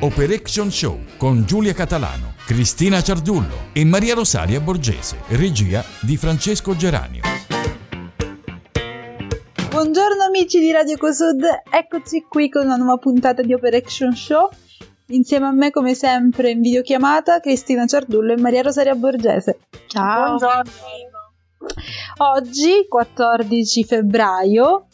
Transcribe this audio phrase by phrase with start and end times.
[0.00, 7.22] Operation Show con Giulia Catalano, Cristina Ciardullo e Maria Rosaria Borgese, regia di Francesco Geranio.
[9.70, 14.48] Buongiorno amici di Radio Cosud, eccoci qui con una nuova puntata di Operation Show.
[15.08, 19.58] Insieme a me, come sempre, in videochiamata, Cristina Ciardullo e Maria Rosaria Borgese.
[19.88, 20.36] Ciao!
[20.36, 20.70] Buongiorno!
[22.18, 24.86] Oggi, 14 febbraio,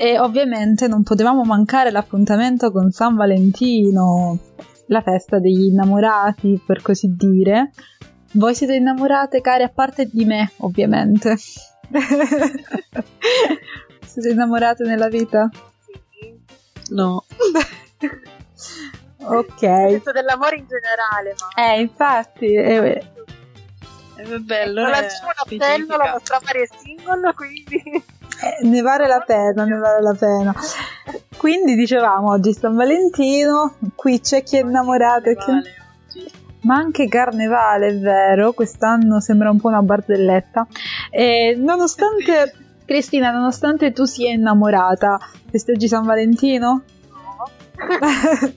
[0.00, 4.38] e ovviamente non potevamo mancare l'appuntamento con San Valentino,
[4.86, 7.72] la festa degli innamorati, per così dire.
[8.32, 11.36] Voi siete innamorate, cari, a parte di me, ovviamente.
[14.06, 15.50] siete innamorate nella vita?
[15.84, 16.34] Sì.
[16.94, 17.26] No.
[19.20, 19.60] ok.
[19.60, 21.48] Detto dell'amore in generale, ma...
[21.62, 22.54] Eh, infatti...
[22.54, 23.04] Eh,
[24.16, 24.80] è bello.
[24.80, 28.18] Non lanciamo un appello, la nostra Maria è single, quindi...
[28.42, 30.54] Eh, ne vale la pena, ne vale la pena.
[31.36, 35.52] Quindi dicevamo oggi San Valentino, qui c'è chi è innamorato e chi...
[36.62, 40.66] Ma anche carnevale, è vero, quest'anno sembra un po' una barzelletta.
[41.10, 42.52] E nonostante,
[42.84, 45.18] Cristina, nonostante tu sia innamorata,
[45.50, 46.82] festeggi San Valentino?
[47.08, 47.50] No.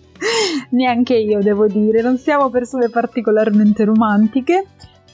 [0.71, 4.65] Neanche io, devo dire, non siamo persone particolarmente romantiche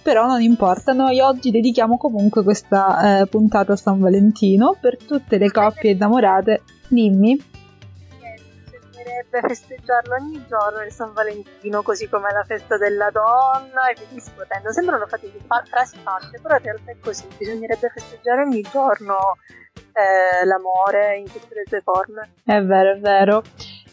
[0.09, 5.37] però non importa, noi oggi dedichiamo comunque questa eh, puntata a San Valentino per tutte
[5.37, 6.63] le coppie innamorate.
[6.87, 7.37] Dimmi.
[8.71, 14.07] Bisognerebbe festeggiarlo ogni giorno il San Valentino, così come la festa della donna e via
[14.09, 14.71] discutendo.
[14.71, 17.27] Sembrano frasi fatte, però in realtà è così.
[17.37, 19.37] Bisognerebbe festeggiare ogni giorno
[19.93, 22.31] eh, l'amore in tutte le sue forme.
[22.43, 23.43] È vero, è vero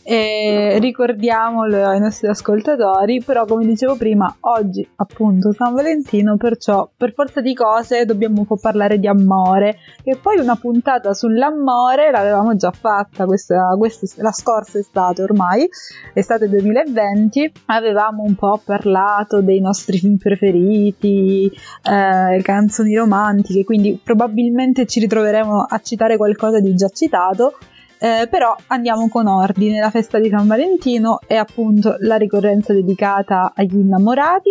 [0.09, 7.12] e ricordiamolo ai nostri ascoltatori, però come dicevo prima, oggi appunto San Valentino, perciò per
[7.12, 12.55] forza di cose dobbiamo un po' parlare di amore, e poi una puntata sull'amore l'avevamo
[12.55, 15.69] già fatta questa, questa, la scorsa estate ormai,
[16.15, 21.51] estate 2020, avevamo un po' parlato dei nostri film preferiti,
[21.83, 27.55] eh, canzoni romantiche, quindi probabilmente ci ritroveremo a citare qualcosa di già citato,
[27.99, 33.53] eh, però andiamo con ordine, la festa di San Valentino è appunto la ricorrenza dedicata
[33.55, 34.51] agli innamorati,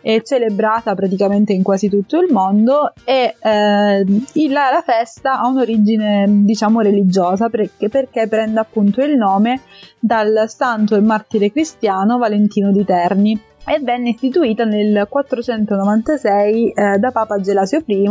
[0.00, 4.04] è celebrata praticamente in quasi tutto il mondo e eh,
[4.48, 9.60] la, la, festa ha un'origine diciamo religiosa perché, perché prende appunto il nome
[10.00, 17.10] dal santo e martire cristiano Valentino di Terni e venne istituita nel 496 eh, da
[17.10, 18.08] Papa Gelasio I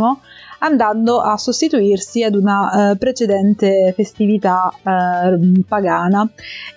[0.58, 6.28] andando a sostituirsi ad una eh, precedente festività eh, pagana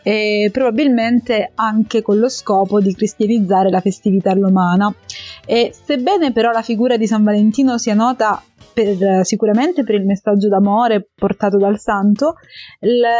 [0.01, 4.93] e probabilmente anche con lo scopo di cristianizzare la festività romana.
[5.45, 8.41] E sebbene però la figura di San Valentino sia nota
[8.75, 12.35] per, sicuramente per il messaggio d'amore portato dal santo,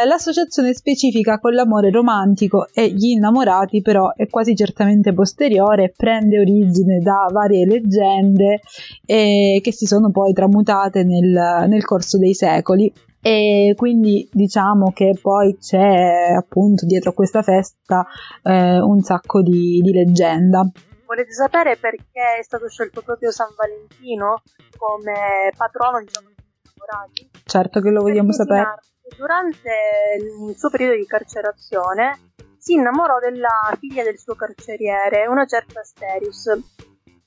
[0.06, 7.00] l'associazione specifica con l'amore romantico e gli innamorati però è quasi certamente posteriore, prende origine
[7.00, 8.60] da varie leggende
[9.06, 12.92] eh, che si sono poi tramutate nel, nel corso dei secoli
[13.26, 18.06] e quindi diciamo che poi c'è appunto dietro questa festa
[18.44, 20.70] eh, un sacco di, di leggenda.
[21.06, 24.42] Volete sapere perché è stato scelto proprio San Valentino
[24.76, 27.30] come patrono di diciamo, innamorati?
[27.46, 28.80] Certo che lo vogliamo sapere.
[29.16, 29.72] Durante
[30.20, 33.50] il suo periodo di carcerazione si innamorò della
[33.80, 36.50] figlia del suo carceriere, una certa Asterius.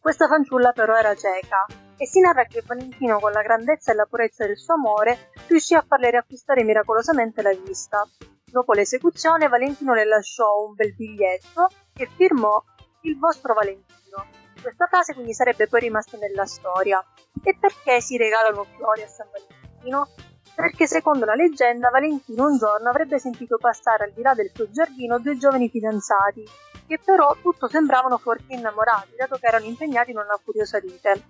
[0.01, 1.65] Questa fanciulla però era cieca
[1.97, 5.75] e si narra che Valentino con la grandezza e la purezza del suo amore riuscì
[5.75, 8.05] a farle riacquistare miracolosamente la vista.
[8.45, 12.61] Dopo l'esecuzione Valentino le lasciò un bel biglietto e firmò
[13.09, 14.27] il vostro Valentino.
[14.61, 17.05] Questa frase quindi sarebbe poi rimasta nella storia.
[17.43, 20.09] E perché si regalano fiori a San Valentino?
[20.55, 24.69] Perché secondo la leggenda Valentino un giorno avrebbe sentito passare al di là del suo
[24.71, 26.45] giardino due giovani fidanzati,
[26.87, 31.23] che però tutto sembravano forti innamorati, dato che erano impegnati in una furiosa lite.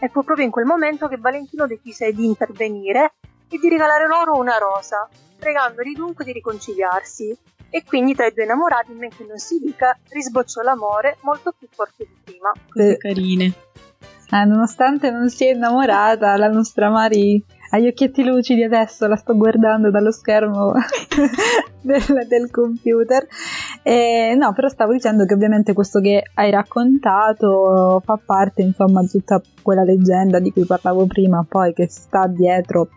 [0.00, 3.14] E fu proprio in quel momento che Valentino decise di intervenire
[3.48, 7.38] e di regalare loro una rosa, pregandoli dunque di riconciliarsi
[7.74, 11.66] e quindi tra i due innamorati, men che non si dica, risbocciò l'amore molto più
[11.70, 12.52] forte di prima.
[12.68, 13.52] Così carine.
[14.30, 19.34] Eh, nonostante non sia innamorata, la nostra Mari ha gli occhietti lucidi adesso, la sto
[19.34, 20.72] guardando dallo schermo
[21.80, 23.26] del, del, computer.
[23.82, 29.08] E, no, però stavo dicendo che ovviamente questo che hai raccontato fa parte insomma di
[29.08, 32.88] tutta quella leggenda di cui parlavo prima, poi che sta dietro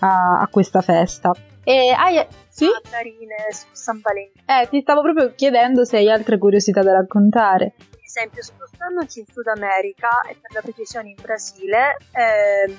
[0.00, 1.32] a, a questa festa.
[1.64, 2.68] E hai, sì?
[2.90, 4.44] carine su San Valentino.
[4.46, 7.72] Eh, ti stavo proprio chiedendo se hai altre curiosità da raccontare.
[7.76, 12.76] Per esempio, spostandoci in Sud America e per la precisione in Brasile, eh,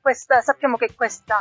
[0.00, 1.38] questa, sappiamo che questa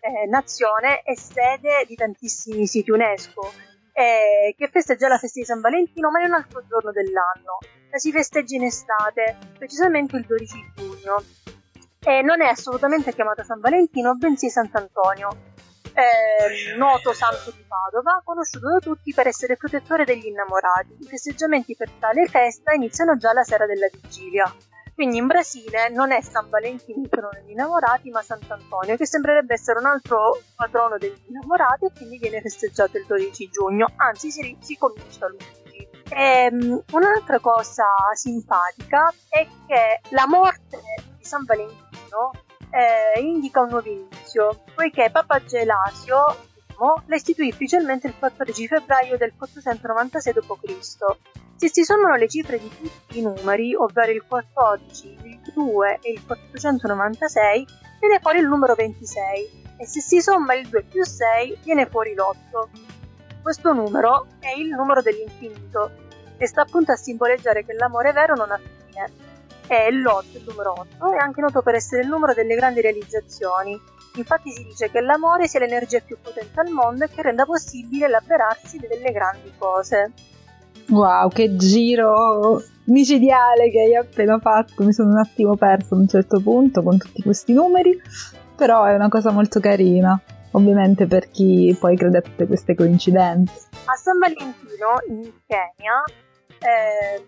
[0.00, 3.52] eh, nazione è sede di tantissimi siti UNESCO
[3.92, 7.58] eh, che festeggia la festa di San Valentino, ma in un altro giorno dell'anno.
[7.90, 11.22] La si festeggia in estate, precisamente il 12 giugno.
[12.00, 15.52] E non è assolutamente chiamata San Valentino, bensì Sant'Antonio,
[15.94, 20.96] eh, noto santo di Padova, conosciuto da tutti per essere protettore degli innamorati.
[21.00, 24.52] I festeggiamenti per tale festa iniziano già la sera della vigilia.
[24.94, 29.54] Quindi in Brasile non è San Valentino il patrono degli innamorati, ma Sant'Antonio, che sembrerebbe
[29.54, 34.56] essere un altro patrono degli innamorati e quindi viene festeggiato il 12 giugno, anzi si,
[34.60, 35.64] si comincia l'11.
[36.10, 40.78] Ehm, un'altra cosa simpatica è che la morte
[41.16, 42.30] di San Valentino
[42.74, 46.52] eh, indica un nuovo inizio, poiché Papa Gelasio
[47.06, 51.16] la istituì ufficialmente il 14 febbraio del 496 d.C.
[51.56, 56.10] Se si sommano le cifre di tutti i numeri, ovvero il 14, il 2 e
[56.10, 57.66] il 496,
[58.00, 62.12] viene fuori il numero 26 e se si somma il 2 più 6 viene fuori
[62.14, 62.68] l'8.
[63.40, 65.92] Questo numero è il numero dell'infinito
[66.36, 69.33] e sta appunto a simboleggiare che l'amore vero non ha fine.
[69.66, 73.80] E l'8, il numero 8, è anche noto per essere il numero delle grandi realizzazioni.
[74.16, 78.08] Infatti si dice che l'amore sia l'energia più potente al mondo e che renda possibile
[78.08, 80.12] l'avverarsi delle grandi cose.
[80.88, 86.06] Wow, che giro micidiale che hai appena fatto, mi sono un attimo perso a un
[86.06, 88.00] certo punto con tutti questi numeri,
[88.54, 90.20] però è una cosa molto carina,
[90.52, 93.68] ovviamente per chi poi crede a tutte queste coincidenze.
[93.86, 96.02] A San Valentino in Kenya
[96.58, 97.26] eh,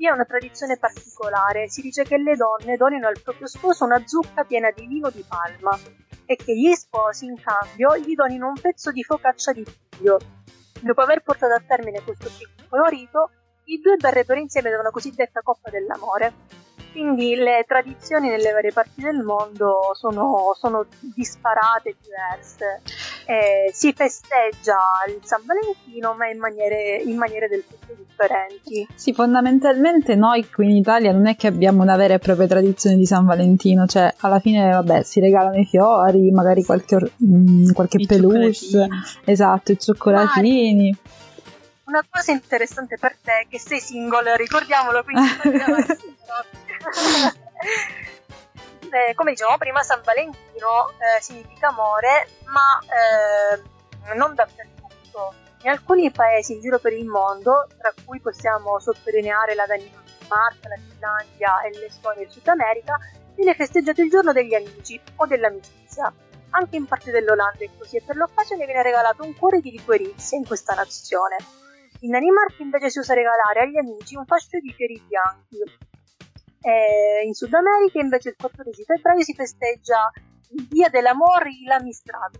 [0.00, 4.02] vi è una tradizione particolare, si dice che le donne donino al proprio sposo una
[4.06, 5.78] zucca piena di vino di palma
[6.24, 10.18] e che gli sposi in cambio gli donino un pezzo di focaccia di figlio
[10.80, 13.30] Dopo aver portato a termine questo piccolo rito,
[13.64, 16.32] i due verrebbero insieme da una cosiddetta coppa dell'amore.
[16.92, 22.82] Quindi le tradizioni nelle varie parti del mondo sono, sono disparate, diverse.
[23.26, 28.88] Eh, si festeggia il San Valentino, ma in maniere, in maniere del tutto differenti.
[28.94, 32.96] Sì, fondamentalmente noi qui in Italia non è che abbiamo una vera e propria tradizione
[32.96, 37.72] di San Valentino, cioè alla fine, vabbè, si regalano i fiori, magari qualche, or- mh,
[37.72, 38.52] qualche peluche,
[39.24, 40.96] esatto, i cioccolatini.
[41.90, 45.26] Una cosa interessante per te è che sei single, ricordiamolo, quindi
[48.92, 55.34] eh, come dicevamo prima, San Valentino eh, significa amore, ma eh, non dappertutto.
[55.62, 60.78] In alcuni paesi in giro per il mondo, tra cui possiamo sottolineare la Danimarca, la
[60.88, 62.96] Finlandia e l'Estonia del Sud America,
[63.34, 66.12] viene festeggiato il giorno degli amici o dell'amicizia.
[66.50, 70.38] Anche in parte dell'Olanda è così e per l'occasione viene regalato un cuore di liquerizia
[70.38, 71.36] in questa nazione.
[72.02, 75.58] In Danimarca invece si usa regalare agli amici un fascio di fiori bianchi,
[76.62, 80.10] e in Sud America invece il 14 febbraio si festeggia
[80.52, 82.34] Dia dell'Amore e l'Amistrad,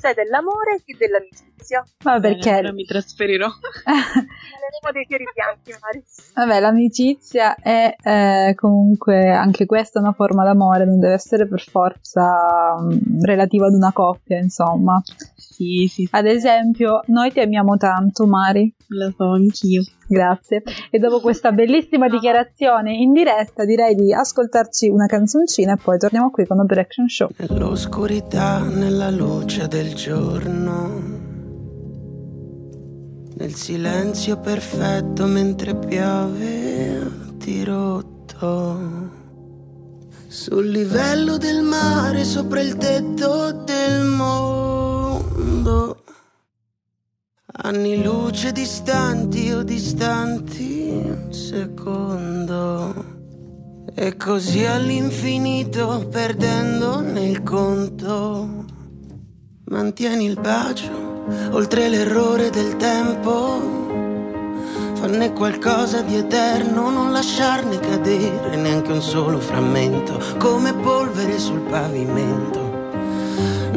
[0.00, 1.84] cioè dell'amore e dell'amicizia.
[2.04, 2.54] Ma perché?
[2.56, 3.48] Ora mi trasferirò.
[3.84, 6.32] Parleremo dei fiori bianchi, Maris.
[6.34, 12.76] Vabbè, l'amicizia è eh, comunque anche questa una forma d'amore, non deve essere per forza
[12.78, 14.98] um, relativa ad una coppia, insomma.
[15.36, 16.08] Sì, sì.
[16.12, 18.74] Ad esempio, noi ti amiamo tanto, Mari.
[18.88, 19.82] Lo so anch'io.
[20.08, 20.62] Grazie.
[20.90, 26.30] E dopo questa bellissima dichiarazione in diretta, direi di ascoltarci una canzoncina e poi torniamo
[26.30, 27.28] qui con Operation Show.
[27.50, 31.02] Nell'oscurità, nella luce del giorno.
[33.34, 38.78] Nel silenzio perfetto mentre piove dirotto.
[40.28, 46.04] Sul livello del mare, sopra il tetto del mondo.
[47.62, 53.19] Anni luce distanti o distanti un secondo.
[54.02, 58.64] E così all'infinito perdendo nel conto.
[59.66, 63.60] Mantieni il bacio oltre l'errore del tempo.
[64.94, 72.69] Fanne qualcosa di eterno, non lasciarne cadere neanche un solo frammento, come polvere sul pavimento.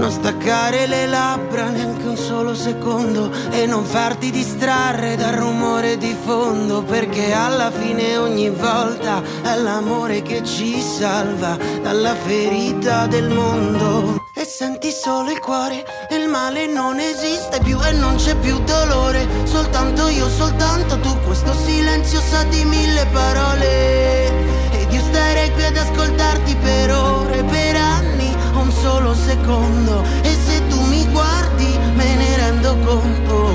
[0.04, 6.14] Non staccare le labbra neanche un solo secondo e non farti distrarre dal rumore di
[6.26, 14.26] fondo perché alla fine ogni volta è l'amore che ci salva dalla ferita del mondo.
[14.34, 18.60] E senti solo il cuore e il male non esiste più e non c'è più
[18.66, 24.28] dolore, soltanto io, soltanto tu, questo silenzio sa di mille parole
[24.82, 27.73] ed io starei qui ad ascoltarti per ore, per
[28.84, 33.48] solo secondo e se tu mi guardi me ne rendo conto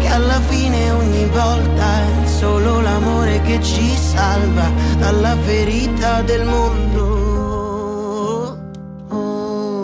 [0.00, 7.04] che alla fine ogni volta è solo l'amore che ci salva dalla ferita del mondo.
[9.10, 9.76] Oh.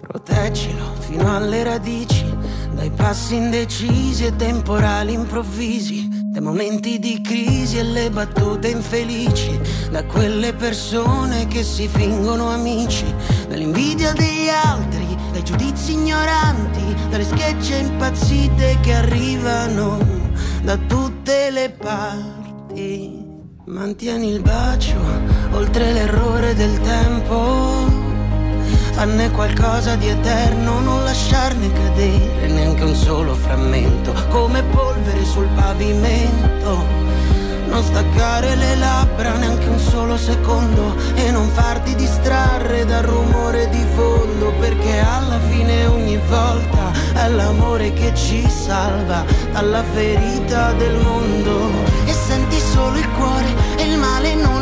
[0.00, 2.24] Proteggilo fino alle radici
[2.72, 9.58] dai passi indecisi e temporali improvvisi, dai momenti di crisi e le battute infelici,
[9.90, 13.06] da quelle persone che si fingono amici,
[13.48, 19.98] dall'invidia degli altri, dai giudizi ignoranti, dalle schegge impazzite che arrivano
[20.62, 23.24] da tutte le parti.
[23.64, 25.00] Mantieni il bacio
[25.52, 28.05] oltre l'errore del tempo
[28.96, 36.82] fanne qualcosa di eterno, non lasciarne cadere neanche un solo frammento, come polvere sul pavimento.
[37.68, 43.84] Non staccare le labbra neanche un solo secondo e non farti distrarre dal rumore di
[43.94, 51.70] fondo, perché alla fine ogni volta è l'amore che ci salva dalla ferita del mondo.
[52.06, 54.55] E senti solo il cuore e il male non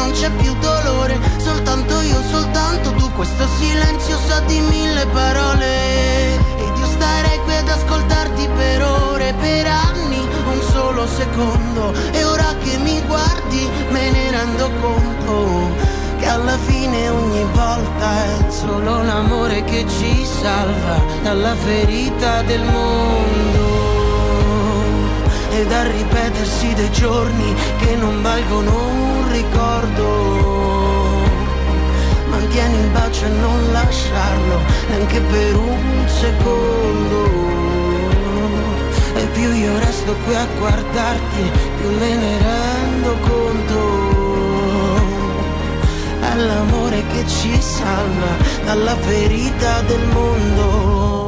[0.00, 3.10] non c'è più dolore, soltanto io, soltanto tu.
[3.12, 6.34] Questo silenzio sa di mille parole.
[6.56, 10.20] Ed io starei qui ad ascoltarti per ore, per anni
[10.52, 11.92] Un solo secondo.
[12.12, 15.68] E ora che mi guardi me ne rendo conto
[16.18, 23.69] Che alla fine ogni volta è solo l'amore che ci salva Dalla ferita del mondo
[25.50, 30.40] e dal ripetersi dei giorni che non valgono un ricordo
[32.50, 37.48] mantieni il bacio e non lasciarlo neanche per un secondo.
[39.14, 43.78] E più io resto qui a guardarti, più me ne rendo conto.
[46.20, 51.19] È l'amore che ci salva dalla ferita del mondo.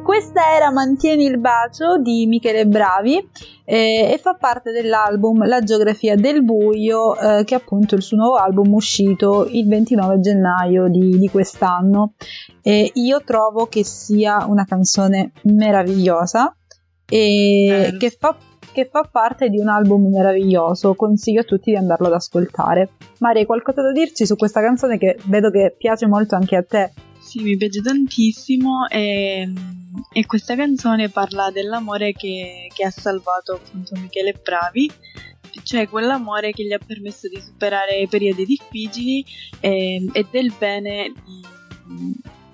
[0.00, 3.16] E questa era Mantieni il bacio di Michele Bravi
[3.64, 8.16] eh, e fa parte dell'album La geografia del buio, eh, che è appunto il suo
[8.16, 12.14] nuovo album uscito il 29 gennaio di, di quest'anno.
[12.62, 16.56] E io trovo che sia una canzone meravigliosa
[17.06, 18.36] e che fa
[18.72, 22.90] che fa parte di un album meraviglioso, consiglio a tutti di andarlo ad ascoltare.
[23.18, 26.62] Maria, hai qualcosa da dirci su questa canzone che vedo che piace molto anche a
[26.62, 26.92] te?
[27.18, 29.52] Sì, mi piace tantissimo e,
[30.12, 34.90] e questa canzone parla dell'amore che, che, ha salvato appunto Michele Bravi,
[35.62, 39.24] cioè quell'amore che gli ha permesso di superare periodi difficili
[39.60, 41.42] e, e del bene di,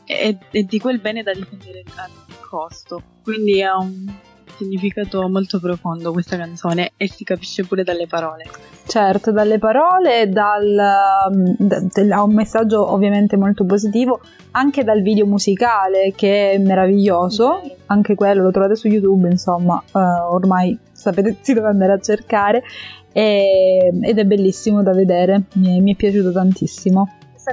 [0.04, 2.08] e, e, di quel bene da difendere a
[2.48, 3.02] costo.
[3.22, 4.12] Quindi ha un
[4.56, 8.44] significato molto profondo questa canzone e si capisce pure dalle parole.
[8.86, 14.20] Certo, dalle parole, dal, ha un messaggio ovviamente molto positivo,
[14.52, 19.98] anche dal video musicale che è meraviglioso, anche quello lo trovate su YouTube, insomma, uh,
[19.98, 22.62] ormai sapete si dove andare a cercare
[23.12, 27.16] e, ed è bellissimo da vedere, mi è, mi è piaciuto tantissimo.
[27.32, 27.52] Questa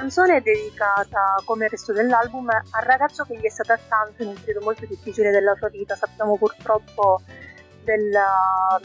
[0.00, 4.28] canzone è dedicata, come il resto dell'album, al ragazzo che gli è stato accanto in
[4.28, 5.94] un periodo molto difficile della sua vita.
[5.94, 7.20] Sappiamo purtroppo
[7.84, 8.80] della,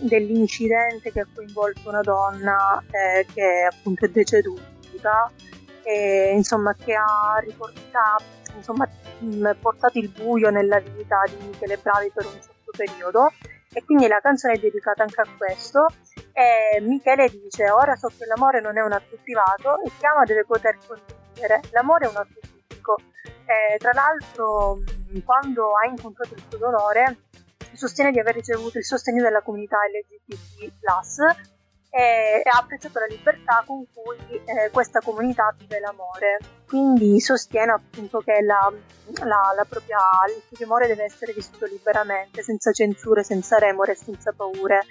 [0.00, 5.30] dell'incidente che ha coinvolto una donna eh, che appunto è deceduta
[5.84, 8.86] e insomma che ha riportato, insomma,
[9.58, 13.32] portato il buio nella vita di Michele Bravi per un certo periodo
[13.72, 15.86] e quindi la canzone è dedicata anche a questo
[16.32, 20.24] e Michele dice ora so che l'amore non è un atto privato e chi ama
[20.24, 22.96] deve poter condividere l'amore è un atto pubblico
[23.78, 24.78] tra l'altro
[25.24, 27.18] quando ha incontrato il suo dolore
[27.74, 30.72] sostiene di aver ricevuto il sostegno della comunità LGBT+,
[31.94, 36.38] e ha apprezzato la libertà con cui eh, questa comunità vive l'amore.
[36.66, 38.72] Quindi sostiene appunto che la,
[39.24, 39.98] la, la propria,
[40.34, 44.84] il proprio amore deve essere vissuto liberamente, senza censure, senza remore, senza paure.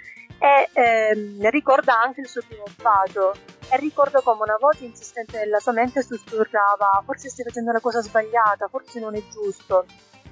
[0.43, 3.33] E ehm, ricorda anche il suo primo bacio
[3.69, 8.01] e ricorda come una voce insistente nella sua mente sussurrava forse stai facendo la cosa
[8.01, 9.85] sbagliata, forse non è giusto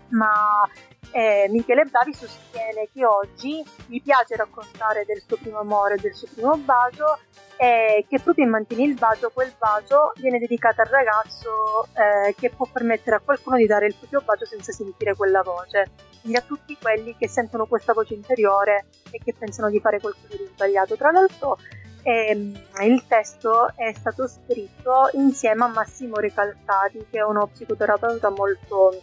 [0.09, 0.67] ma
[1.11, 6.27] eh, Michele Bravi sostiene che oggi gli piace raccontare del suo primo amore, del suo
[6.33, 7.17] primo bacio
[7.57, 12.51] e che proprio in Mantieni il bacio, quel bacio viene dedicato al ragazzo eh, che
[12.51, 15.91] può permettere a qualcuno di dare il proprio bacio senza sentire quella voce.
[16.21, 20.37] Quindi a tutti quelli che sentono questa voce interiore e che pensano di fare qualcosa
[20.37, 20.95] di sbagliato.
[20.95, 21.57] Tra l'altro
[22.03, 29.01] ehm, il testo è stato scritto insieme a Massimo Recalcati, che è uno psicoterapeuta molto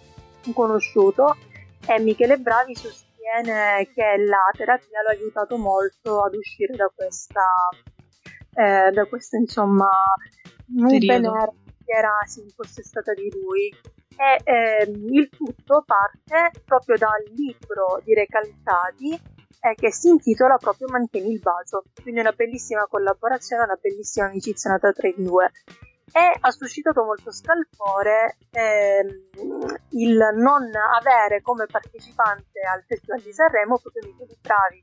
[0.53, 1.37] conosciuto
[1.87, 7.47] e Michele Bravi sostiene che la terapia lo ha aiutato molto ad uscire da questa,
[8.55, 9.89] eh, da questa insomma,
[10.69, 11.21] nube
[11.85, 13.73] che era sì, impossessata di lui.
[14.19, 19.13] E eh, il tutto parte proprio dal libro di Recalcati
[19.61, 24.71] e che si intitola proprio Mantieni il bacio, quindi una bellissima collaborazione, una bellissima amicizia
[24.71, 25.51] nata tra i due
[26.13, 29.09] e ha suscitato molto scalpore ehm,
[29.91, 34.81] il non avere come partecipante al Festival di Sanremo proprio Michele Bravi.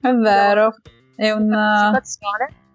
[0.00, 0.74] È vero,
[1.16, 1.90] è una,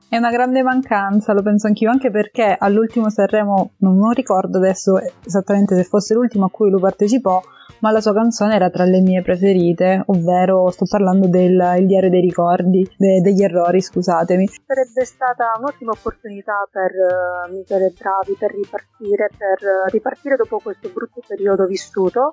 [0.07, 4.99] è una grande mancanza, lo penso anch'io, anche perché all'ultimo Sanremo, non, non ricordo adesso
[5.25, 7.41] esattamente se fosse l'ultimo a cui lui partecipò,
[7.79, 12.21] ma la sua canzone era tra le mie preferite, ovvero sto parlando del diario dei
[12.21, 14.47] ricordi, de, degli errori, scusatemi.
[14.65, 20.89] Sarebbe stata un'ottima opportunità per uh, Michele Bravi per ripartire, per uh, ripartire dopo questo
[20.93, 22.31] brutto periodo vissuto,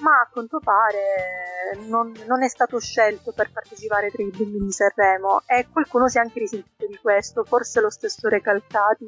[0.00, 4.72] ma a quanto pare non, non, è stato scelto per partecipare tra i bimbi di
[4.72, 9.06] Sanremo e qualcuno si è anche risentito di questo, forse lo stesso Recalcati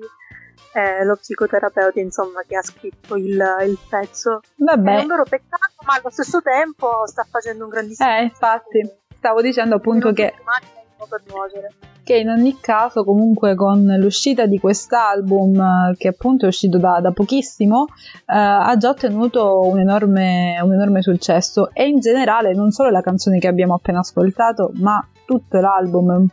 [0.72, 4.40] eh, lo psicoterapeuta insomma che ha scritto il, il pezzo.
[4.56, 4.98] Vabbè.
[4.98, 8.08] È un vero peccato, ma allo stesso tempo sta facendo un grandissimo.
[8.08, 10.34] Eh, infatti, stavo dicendo appunto che
[11.08, 11.72] per nuocere.
[12.02, 17.12] Che in ogni caso, comunque, con l'uscita di quest'album, che appunto è uscito da, da
[17.12, 21.70] pochissimo, eh, ha già ottenuto un enorme, un enorme successo.
[21.72, 26.28] E in generale, non solo la canzone che abbiamo appena ascoltato, ma tutto l'album un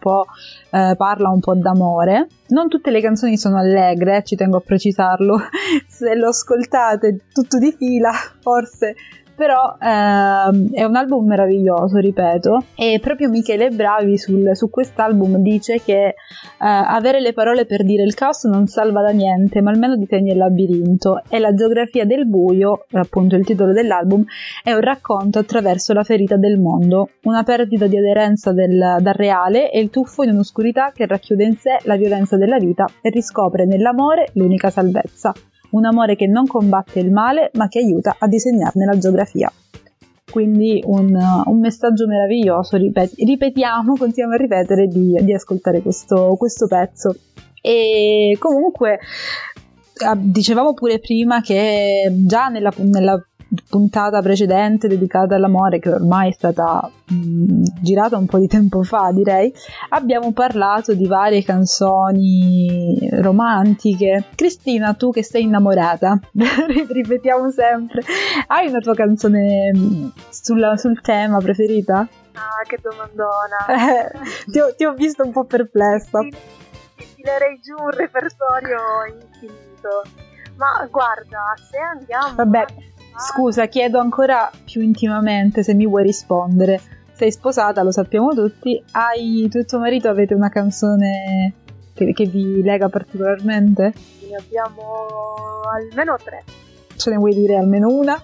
[0.72, 2.28] eh, parla un po' d'amore.
[2.48, 5.38] Non tutte le canzoni sono allegre, ci tengo a precisarlo.
[5.88, 8.96] Se lo ascoltate tutto di fila, forse
[9.38, 15.79] però ehm, è un album meraviglioso, ripeto, e proprio Michele Bravi sul, su quest'album dice
[15.79, 16.15] che eh,
[16.58, 20.39] avere le parole per dire il caos non salva da niente, ma almeno disegna il
[20.39, 21.22] labirinto.
[21.29, 24.25] E la geografia del buio, appunto il titolo dell'album,
[24.63, 29.72] è un racconto attraverso la ferita del mondo, una perdita di aderenza del, dal reale
[29.72, 33.65] e il tuffo in un'oscurità che racchiude in sé la violenza della vita e riscopre
[33.65, 35.32] nell'amore l'unica salvezza
[35.72, 39.52] un amore che non combatte il male ma che aiuta a disegnarne la geografia.
[40.30, 46.68] Quindi un, un messaggio meraviglioso, ripet- ripetiamo, continuiamo a ripetere di, di ascoltare questo, questo
[46.68, 47.16] pezzo.
[47.62, 49.00] E comunque
[50.06, 53.22] ah, dicevamo pure prima che già nella, nella
[53.70, 58.83] puntata precedente dedicata all'amore, che ormai è stata mh, mm, girata un po' di tempo
[58.83, 59.53] fa, direi,
[59.90, 64.25] abbiamo parlato di varie canzoni romantiche.
[64.36, 66.20] Cristina, tu che sei innamorata,
[66.90, 68.01] ripetiamo sempre,
[68.48, 72.07] hai una tua canzone mm, sulla, sul tema preferita?
[72.33, 73.66] Ah, che domandona!
[73.88, 76.20] Eh, ti, ho, ti, ho, visto un po' perplessa.
[76.20, 76.29] Ti,
[76.96, 78.77] ti tirerei giù un repertorio
[79.12, 80.03] infinito.
[80.55, 82.36] Ma guarda, se andiamo...
[82.36, 82.66] Vabbè,
[83.18, 86.80] Scusa, chiedo ancora più intimamente se mi vuoi rispondere.
[87.14, 88.82] Sei sposata, lo sappiamo tutti.
[88.92, 91.53] Hai tu e tuo marito avete una canzone
[91.94, 93.92] che, che vi lega particolarmente?
[94.30, 94.84] Ne abbiamo
[95.74, 96.44] almeno tre.
[96.96, 98.22] Ce ne vuoi dire almeno una?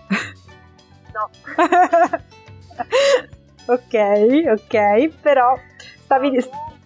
[1.14, 1.30] No.
[3.66, 3.94] ok,
[4.52, 5.58] ok, però
[6.04, 6.40] stavi,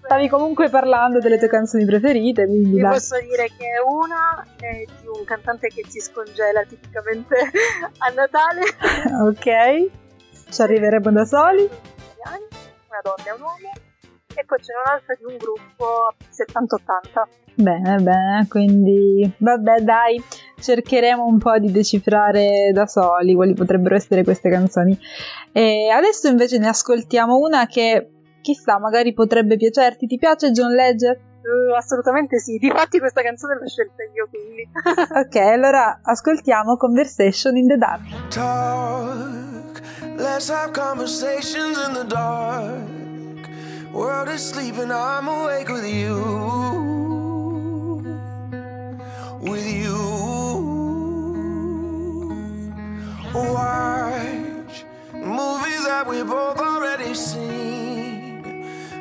[0.08, 2.46] stavi comunque parlando delle tue canzoni preferite.
[2.46, 2.92] Quindi la...
[2.92, 7.36] posso dire che una è di un cantante che si scongela tipicamente
[8.00, 8.62] a Natale.
[9.28, 9.90] ok,
[10.50, 11.64] ci arriveremo da soli.
[11.64, 13.72] Una donna e un uomo.
[14.34, 17.46] E poi c'è un'altra di un gruppo 70-80.
[17.56, 20.24] Bene, bene, quindi vabbè dai,
[20.60, 24.98] cercheremo un po' di decifrare da soli quali potrebbero essere queste canzoni.
[25.52, 30.08] E adesso invece ne ascoltiamo una che chissà, magari potrebbe piacerti.
[30.08, 31.18] Ti piace John Legend?
[31.48, 34.68] Uh, assolutamente sì, difatti questa canzone l'ho scelta io quindi.
[34.74, 38.02] ok, allora ascoltiamo Conversation in the Dark.
[38.30, 39.82] Talk,
[40.18, 42.96] let's have conversations in the dark.
[43.94, 46.16] World is sleeping, I'm awake with you.
[49.40, 50.18] With you.
[53.34, 58.07] Watch movies that we both already seen.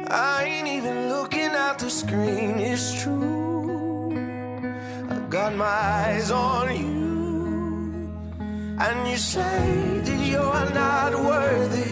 [0.09, 4.12] I ain't even looking at the screen, it's true.
[5.11, 6.97] I got my eyes on you.
[8.79, 11.90] And you say that you're not worthy.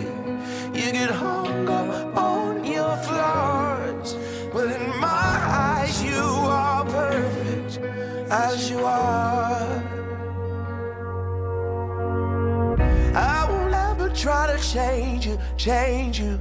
[0.78, 4.14] You get hung up on your flaws.
[4.52, 7.78] But in my eyes, you are perfect
[8.30, 9.82] as you are.
[13.16, 16.38] I won't ever try to change you, change you.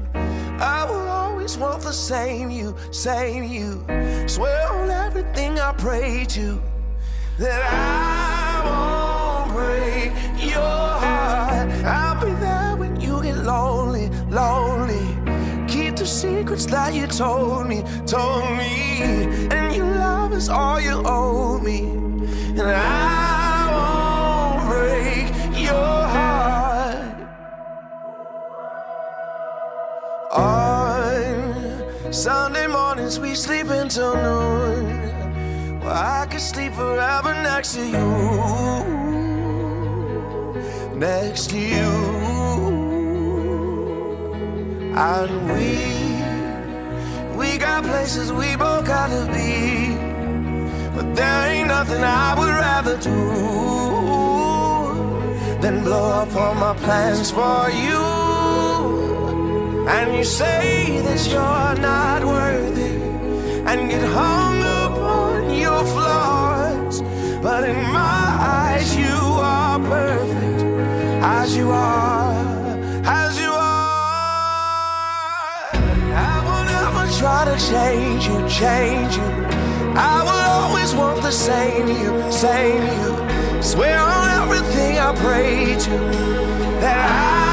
[0.60, 3.84] I will always want the same you, same you.
[4.28, 6.62] Swear on everything I pray to
[7.38, 10.12] that I won't break
[10.52, 11.70] your heart.
[11.84, 15.06] I'll be there when you get lonely, lonely.
[15.68, 19.02] Keep the secrets that you told me, told me.
[19.52, 21.80] And your love is all you owe me.
[22.60, 23.33] And I
[32.14, 35.80] Sunday mornings we sleep until noon.
[35.80, 38.08] Well, I could sleep forever next to you.
[40.96, 41.92] Next to you.
[44.96, 45.76] And we,
[47.36, 49.98] we got places we both gotta be.
[50.96, 53.18] But there ain't nothing I would rather do
[55.62, 58.23] than blow up all my plans for you.
[59.86, 62.96] And you say that you're not worthy
[63.70, 67.02] and get hung up on your flaws.
[67.42, 70.64] But in my eyes, you are perfect
[71.22, 72.34] as you are,
[73.06, 73.74] as you are.
[75.74, 79.30] I will never try to change you, change you.
[79.96, 83.62] I will always want the same you, same you.
[83.62, 85.90] Swear on everything I pray to
[86.80, 87.53] that I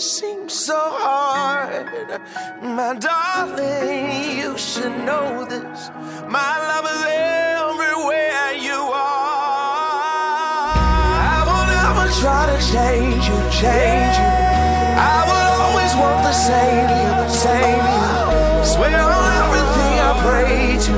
[0.00, 2.22] it seems so hard.
[2.62, 5.90] My darling, you should know this.
[6.26, 7.02] My love is
[7.68, 9.92] everywhere you are.
[11.36, 14.32] I will never try to change you, change you.
[15.16, 17.12] I will always want the same you,
[17.46, 18.08] same you.
[18.72, 20.96] Swear on everything I pray to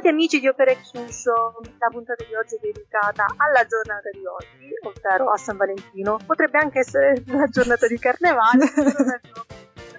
[0.00, 4.72] Bentornati amici di Operation Show, la puntata di oggi è dedicata alla giornata di oggi,
[4.80, 6.16] ovvero a San Valentino.
[6.24, 9.44] Potrebbe anche essere una giornata di carnevale, però abbiamo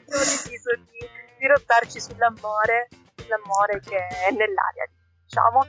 [0.08, 1.06] deciso di
[1.38, 4.90] dirottarci sull'amore, sull'amore che è nell'aria,
[5.22, 5.68] diciamo.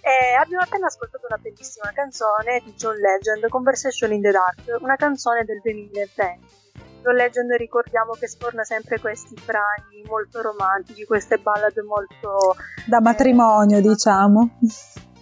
[0.00, 4.96] E abbiamo appena ascoltato una bellissima canzone di John Legend, Conversation in the Dark, una
[4.96, 6.65] canzone del 2020.
[7.06, 13.80] John Legend ricordiamo che sforna sempre questi brani molto romantici, queste ballad molto Da matrimonio,
[13.80, 14.58] diciamo.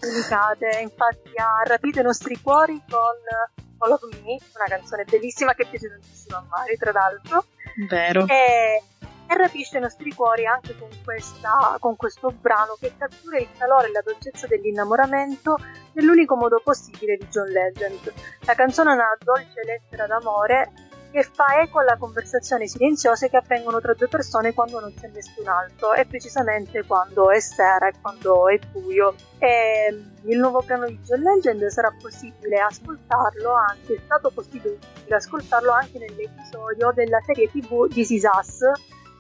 [0.01, 5.66] delicate, infatti ha rapito i nostri cuori con All of Me, una canzone bellissima che
[5.66, 7.44] piace tantissimo a Mari, tra l'altro,
[7.90, 8.27] Vero.
[8.29, 8.83] e,
[9.27, 13.88] e rapisce i nostri cuori anche con, questa, con questo brano che cattura il calore
[13.88, 15.59] e la dolcezza dell'innamoramento
[15.92, 18.11] nell'unico modo possibile di John Legend.
[18.47, 20.73] La canzone è una dolce lettera d'amore
[21.14, 25.46] che fa eco alla conversazioni silenziose che avvengono tra due persone quando non c'è nessun
[25.46, 29.14] altro e precisamente quando è sera e quando è buio.
[29.38, 34.77] E il nuovo piano di John Legend sarà possibile ascoltarlo, anzi è stato possibile
[35.09, 38.62] ascoltarlo anche nell'episodio della serie tv This Is Us,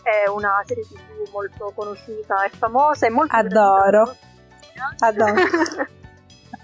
[0.02, 4.16] è una serie tv molto conosciuta e famosa e molto Adoro.
[4.98, 5.34] Adoro.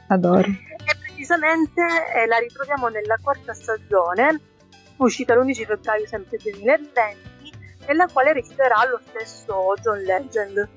[0.08, 0.48] Adoro.
[0.48, 1.82] e precisamente
[2.16, 4.49] eh, la ritroviamo nella quarta stagione,
[5.04, 7.52] uscita l'11 febbraio sempre 2020,
[7.86, 10.68] nella quale reciterà lo stesso John Legend.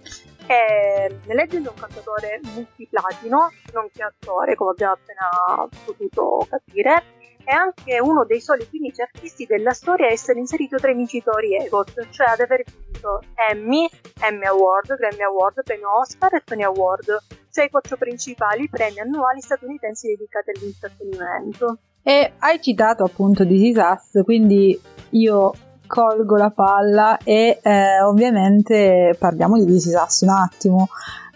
[0.45, 7.03] E Legend è un cantatore multiplatino, nonché attore, come abbiamo appena potuto capire,
[7.43, 11.55] è anche uno dei soli 15 artisti della storia a essere inserito tra i vincitori
[11.55, 13.89] EGOT, cioè ad aver vinto Emmy,
[14.21, 17.17] Emmy Award, Grammy Award, premio Oscar e Tony Award,
[17.51, 21.77] cioè i quattro principali premi annuali statunitensi dedicati all'intrattenimento.
[22.03, 24.77] E hai citato appunto This Is Us, quindi
[25.11, 25.53] io
[25.87, 30.87] colgo la palla e eh, ovviamente parliamo di This Is Us un attimo.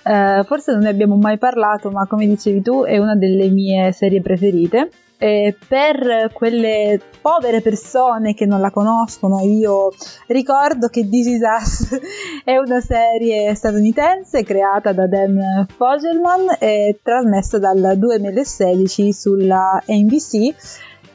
[0.04, 3.94] Eh, forse non ne abbiamo mai parlato, ma come dicevi tu è una delle mie
[3.94, 4.90] serie preferite.
[5.20, 9.92] E per quelle povere persone che non la conoscono, io
[10.28, 12.00] ricordo che This Is Us
[12.46, 20.54] è una serie statunitense creata da Dan Fogelman e trasmessa dal 2016 sulla NBC.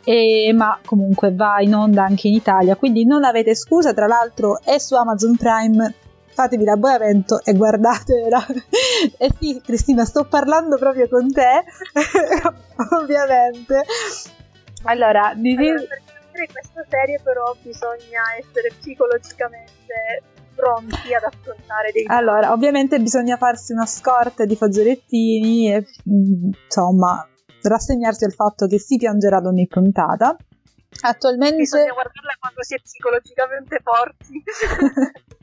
[0.04, 3.94] E, ma comunque va in onda anche in Italia, quindi non avete scusa.
[3.94, 5.94] Tra l'altro è su Amazon Prime
[6.33, 8.45] fatevi l'abbonamento e guardatela.
[9.18, 11.64] e sì, Cristina, sto parlando proprio con te,
[13.01, 13.85] ovviamente.
[14.85, 20.23] Allora, di Allora, per vedere questa serie però bisogna essere psicologicamente
[20.55, 27.27] pronti ad affrontare dei Allora, ovviamente bisogna farsi una scorta di fazzolettini e mm, insomma
[27.62, 30.37] rassegnarsi al fatto che si piangerà ad ogni puntata.
[31.03, 34.42] Attualmente bisogna guardarla quando si è psicologicamente forti.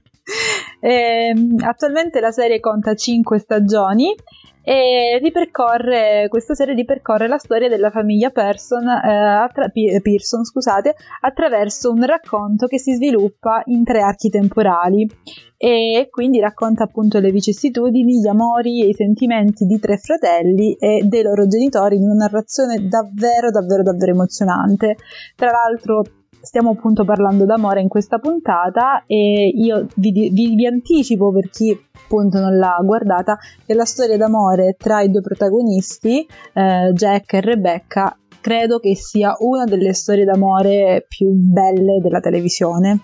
[0.79, 4.13] eh, attualmente la serie conta 5 stagioni
[4.61, 11.89] e ripercorre, questa serie ripercorre la storia della famiglia Person, eh, attra- Pearson scusate, attraverso
[11.89, 15.09] un racconto che si sviluppa in tre archi temporali
[15.57, 21.01] e quindi racconta appunto le vicissitudini, gli amori e i sentimenti di tre fratelli e
[21.03, 24.97] dei loro genitori in una narrazione davvero davvero davvero emozionante.
[25.35, 26.03] Tra l'altro
[26.41, 31.78] stiamo appunto parlando d'amore in questa puntata e io vi, vi, vi, anticipo per chi
[32.04, 37.41] appunto non l'ha guardata che la storia d'amore tra i due protagonisti, eh, Jack e
[37.41, 42.99] Rebecca, credo che sia una delle storie d'amore più belle della televisione.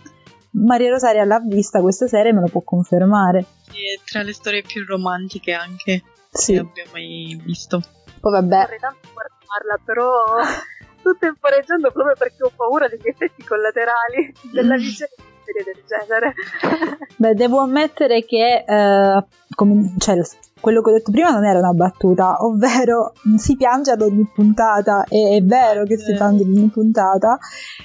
[0.52, 3.46] Maria Rosaria l'ha vista questa serie e me lo può confermare.
[3.68, 6.54] È tra le storie più romantiche anche sì.
[6.54, 7.82] che abbia mai visto.
[8.20, 8.62] Poi vabbè.
[8.62, 10.10] Vorrei tanto guardarla, però
[11.06, 16.34] sto temporeggiando proprio perché ho paura degli effetti collaterali della visione di serie del genere.
[17.16, 20.20] Beh, devo ammettere che eh, come, cioè,
[20.60, 25.06] quello che ho detto prima non era una battuta, ovvero si piange ad ogni puntata,
[25.08, 27.38] e è vero che si piange ad ogni puntata,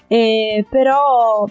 [0.07, 1.45] e, però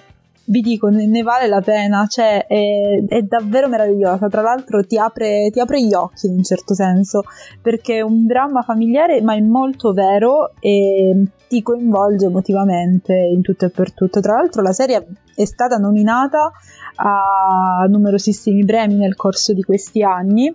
[0.49, 4.97] vi dico, ne, ne, vale la pena, cioè è, è, davvero meravigliosa, tra l'altro ti
[4.97, 7.23] apre, ti apre, gli occhi in un certo senso,
[7.61, 13.65] perché è un dramma familiare ma è molto vero e ti coinvolge emotivamente in tutto
[13.65, 14.19] e per tutto.
[14.21, 16.51] Tra l'altro la serie è stata nominata
[16.95, 20.53] a numerosissimi premi nel corso di questi anni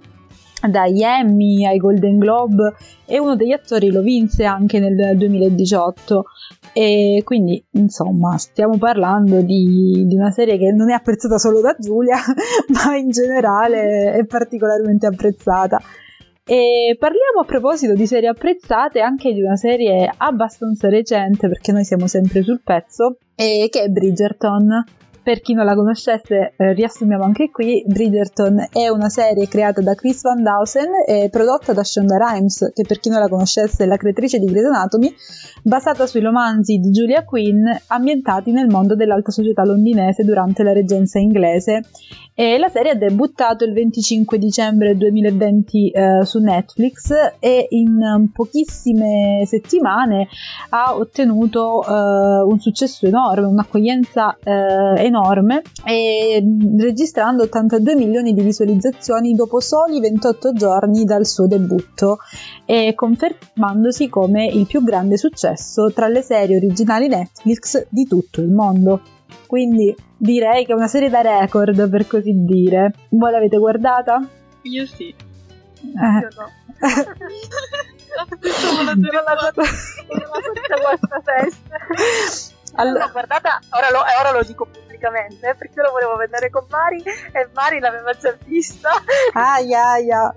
[0.68, 2.74] dagli Emmy ai Golden Globe
[3.06, 6.24] e uno degli attori lo vinse anche nel 2018
[6.72, 11.76] e quindi insomma stiamo parlando di, di, una serie che non è apprezzata solo da
[11.78, 12.16] Giulia
[12.72, 15.80] ma in generale è particolarmente apprezzata.
[16.46, 21.84] E parliamo a proposito di serie apprezzate anche di una serie abbastanza recente perché noi
[21.84, 24.84] siamo sempre sul pezzo e che è Bridgerton
[25.24, 29.94] per chi non la conoscesse, eh, riassumiamo anche qui, Bridgerton è una serie creata da
[29.94, 33.86] Chris Van Dawson e prodotta da Shonda Rhimes, che per chi non la conoscesse è
[33.86, 35.12] la creatrice di Grey's Anatomy,
[35.62, 41.18] basata sui romanzi di Julia Quinn ambientati nel mondo dell'alta società londinese durante la reggenza
[41.18, 41.80] inglese.
[42.36, 49.44] E la serie ha debuttato il 25 dicembre 2020 eh, su Netflix e in pochissime
[49.46, 50.26] settimane
[50.70, 56.42] ha ottenuto eh, un successo enorme, un'accoglienza eh, enorme, e,
[56.76, 62.18] registrando 82 milioni di visualizzazioni dopo soli 28 giorni dal suo debutto
[62.64, 68.50] e confermandosi come il più grande successo tra le serie originali Netflix di tutto il
[68.50, 69.00] mondo.
[69.46, 72.92] Quindi direi che è una serie da record, per così dire.
[73.10, 74.26] Voi l'avete guardata?
[74.62, 75.08] Io sì.
[75.08, 75.14] Eh.
[76.20, 76.50] Io no.
[78.94, 79.36] non la
[80.96, 81.76] questa festa.
[82.76, 87.02] Allora, guardata, ora lo, ora lo dico pubblicamente eh, perché lo volevo vedere con Mari
[87.02, 88.90] e Mari l'aveva già vista.
[89.32, 90.34] Aia, aia.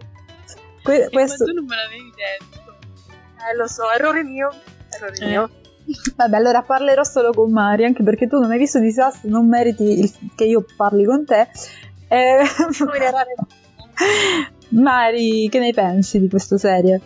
[0.84, 1.45] Que- questo...
[1.45, 2.76] Ma tu non me l'avevi detto.
[3.50, 4.52] Eh, lo so, errore mio.
[4.89, 5.26] Errore eh.
[5.26, 5.50] mio.
[6.15, 10.00] Vabbè, allora parlerò solo con Mari, anche perché tu non hai visto Disastro, non meriti
[10.00, 11.47] il, che io parli con te.
[12.10, 12.43] Eh,
[14.69, 17.00] Mari, che ne pensi di questa serie?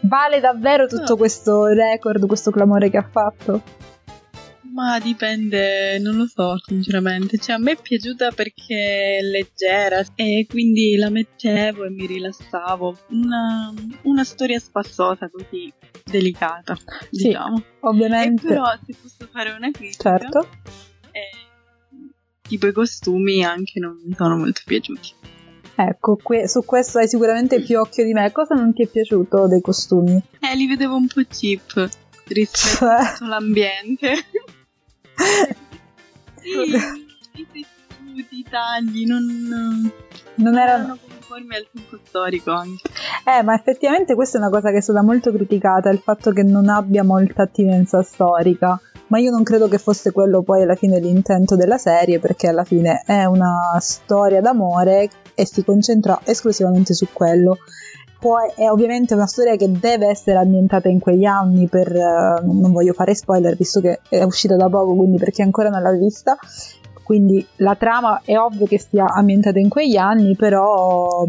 [0.00, 1.16] Vale davvero tutto no.
[1.16, 3.60] questo record, questo clamore che ha fatto?
[4.72, 7.36] Ma dipende, non lo so sinceramente.
[7.36, 12.96] Cioè, a me è piaciuta perché è leggera e quindi la mettevo e mi rilassavo.
[13.08, 15.70] Una, una storia spassosa così,
[16.04, 16.74] delicata,
[17.10, 17.62] sì, diciamo.
[17.80, 18.46] Ovviamente.
[18.46, 20.48] E però se posso fare una critica, certo.
[21.10, 25.14] eh, tipo i costumi anche non mi sono molto piaciuti.
[25.74, 28.32] Ecco, que- su questo hai sicuramente più occhio di me.
[28.32, 30.18] Cosa non ti è piaciuto dei costumi?
[30.40, 31.90] Eh, li vedevo un po' cheap
[32.28, 33.16] rispetto cioè...
[33.20, 34.14] all'ambiente
[36.40, 36.50] sì,
[37.34, 39.92] i tessuti, i tagli non,
[40.36, 42.88] non erano conformi al tempo storico anche.
[43.24, 46.42] Eh, ma effettivamente questa è una cosa che è stata molto criticata, il fatto che
[46.42, 48.80] non abbia molta attinenza storica.
[49.06, 52.64] Ma io non credo che fosse quello poi alla fine l'intento della serie, perché alla
[52.64, 57.58] fine è una storia d'amore e si concentra esclusivamente su quello
[58.22, 62.70] poi è ovviamente una storia che deve essere ambientata in quegli anni per uh, non
[62.70, 65.90] voglio fare spoiler visto che è uscita da poco quindi per chi ancora non l'ha
[65.90, 66.38] vista
[67.02, 71.26] quindi la trama è ovvio che sia ambientata in quegli anni però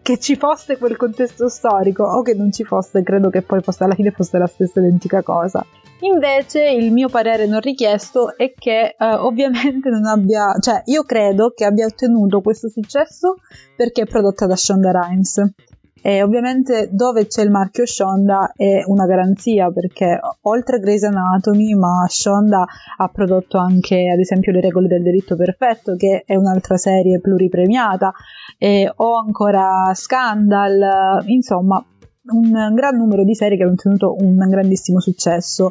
[0.00, 3.84] che ci fosse quel contesto storico o che non ci fosse, credo che poi fosse,
[3.84, 5.64] alla fine fosse la stessa identica cosa.
[6.00, 11.52] Invece il mio parere non richiesto è che eh, ovviamente non abbia, cioè io credo
[11.54, 13.36] che abbia ottenuto questo successo
[13.76, 15.52] perché è prodotta da Shonda Rhimes.
[16.02, 21.74] E ovviamente dove c'è il marchio Shonda è una garanzia perché oltre a Grey's Anatomy,
[21.74, 22.64] ma Shonda
[22.96, 28.12] ha prodotto anche ad esempio Le regole del delitto perfetto, che è un'altra serie pluripremiata,
[28.58, 31.84] e, o ancora Scandal, insomma
[32.32, 35.70] un gran numero di serie che hanno ottenuto un grandissimo successo.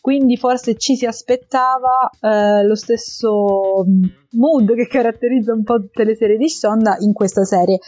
[0.00, 3.84] Quindi forse ci si aspettava eh, lo stesso
[4.32, 7.78] mood che caratterizza un po' tutte le serie di Shonda in questa serie.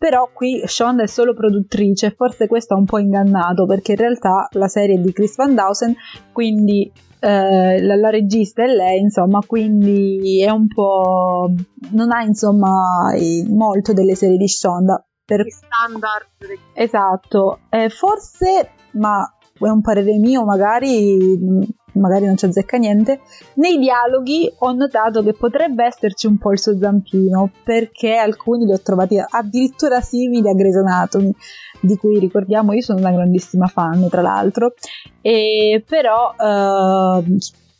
[0.00, 4.48] Però qui Shonda è solo produttrice forse questo ha un po' ingannato perché in realtà
[4.52, 5.94] la serie è di Chris Van Dausen,
[6.32, 11.52] quindi eh, la, la, regista è lei, insomma, quindi è un po'...
[11.90, 13.12] non ha insomma
[13.50, 15.06] molto delle serie di Shonda.
[15.22, 15.44] Per...
[15.50, 16.28] standard.
[16.72, 23.20] Esatto, eh, forse, ma è un parere mio, magari magari non ci azzecca niente,
[23.54, 28.72] nei dialoghi ho notato che potrebbe esserci un po' il suo zampino, perché alcuni li
[28.72, 31.32] ho trovati addirittura simili a Grey's Anatomy,
[31.80, 34.74] di cui ricordiamo io sono una grandissima fan, tra l'altro,
[35.20, 37.24] e però eh,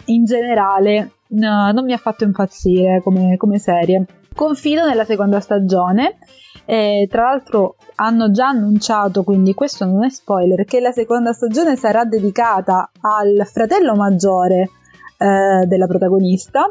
[0.06, 4.04] in generale no, non mi ha fatto impazzire come, come serie.
[4.40, 6.16] Confido nella seconda stagione.
[6.64, 11.76] E, tra l'altro hanno già annunciato, quindi questo non è spoiler, che la seconda stagione
[11.76, 14.70] sarà dedicata al fratello maggiore
[15.18, 16.70] eh, della protagonista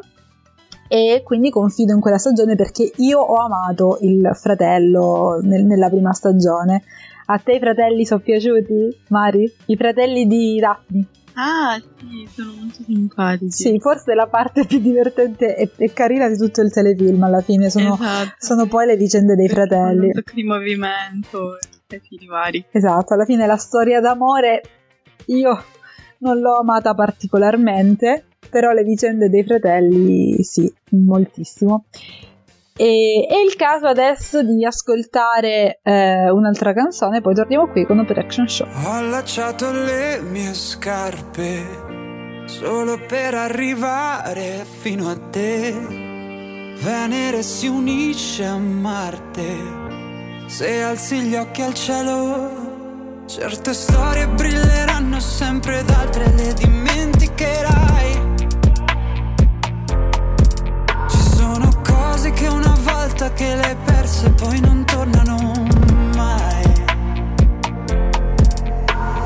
[0.88, 6.12] e quindi confido in quella stagione perché io ho amato il fratello nel, nella prima
[6.12, 6.82] stagione.
[7.28, 9.54] A te i fratelli sono piaciuti, Mari?
[9.68, 11.06] I fratelli di Daphne?
[11.42, 13.52] Ah, sì, sono molto simpatici.
[13.52, 17.70] Sì, forse la parte più divertente e, e carina di tutto il telefilm alla fine
[17.70, 18.36] sono, esatto.
[18.40, 20.12] sono poi le vicende dei fratelli.
[20.14, 22.66] Un di movimento e fili vari.
[22.72, 24.62] Esatto, alla fine la storia d'amore
[25.28, 25.64] io
[26.18, 31.86] non l'ho amata particolarmente, però le vicende dei fratelli sì, moltissimo.
[32.82, 38.48] E è il caso adesso di ascoltare eh, un'altra canzone, poi torniamo qui con Operation
[38.48, 38.66] Show.
[38.86, 45.74] Ho allacciato le mie scarpe solo per arrivare fino a te.
[46.82, 50.48] Venere si unisce a Marte.
[50.48, 56.89] Se alzi gli occhi al cielo, certe storie brilleranno sempre ed altre le dimenticherai.
[64.20, 65.38] Perse poi non tornano
[66.16, 66.64] mai.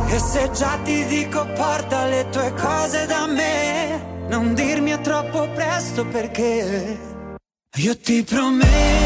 [0.08, 5.50] E se già ti dico porta le tue cose da me, non dirmi è troppo
[5.50, 7.00] presto perché
[7.76, 9.03] io ti prometto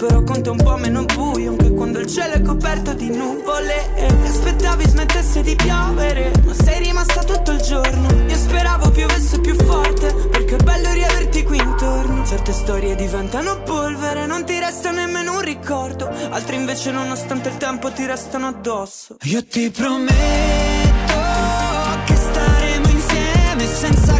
[0.00, 3.94] Però conta un po' meno buio anche quando il cielo è coperto di nuvole.
[3.96, 8.08] E aspettavi smettesse di piovere, ma sei rimasta tutto il giorno.
[8.26, 12.24] Io speravo piovesse più forte, perché è bello riaverti qui intorno.
[12.24, 16.08] Certe storie diventano polvere, non ti resta nemmeno un ricordo.
[16.08, 19.16] Altre invece, nonostante il tempo, ti restano addosso.
[19.24, 20.14] Io ti prometto
[22.06, 24.19] che staremo insieme senza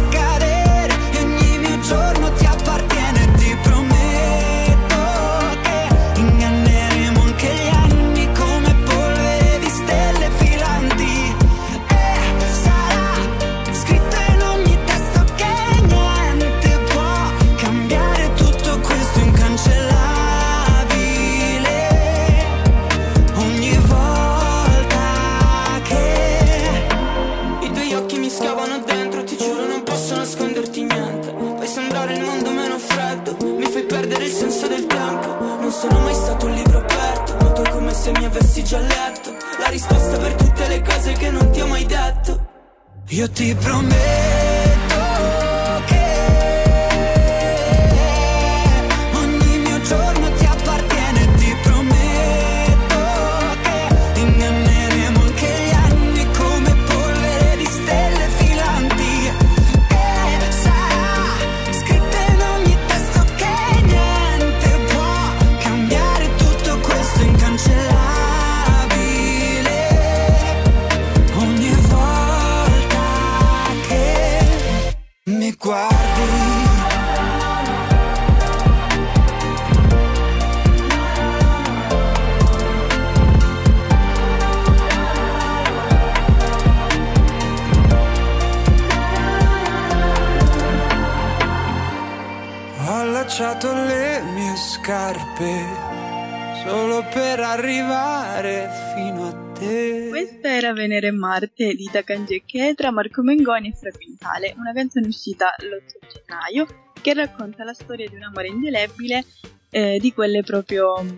[101.21, 106.65] Marte di Takanji e Chetra, Marco Mengoni e Fra Quintale, una canzone uscita l'8 gennaio
[106.99, 109.25] che racconta la storia di un amore indelebile
[109.69, 111.09] eh, di quelle proprio mm,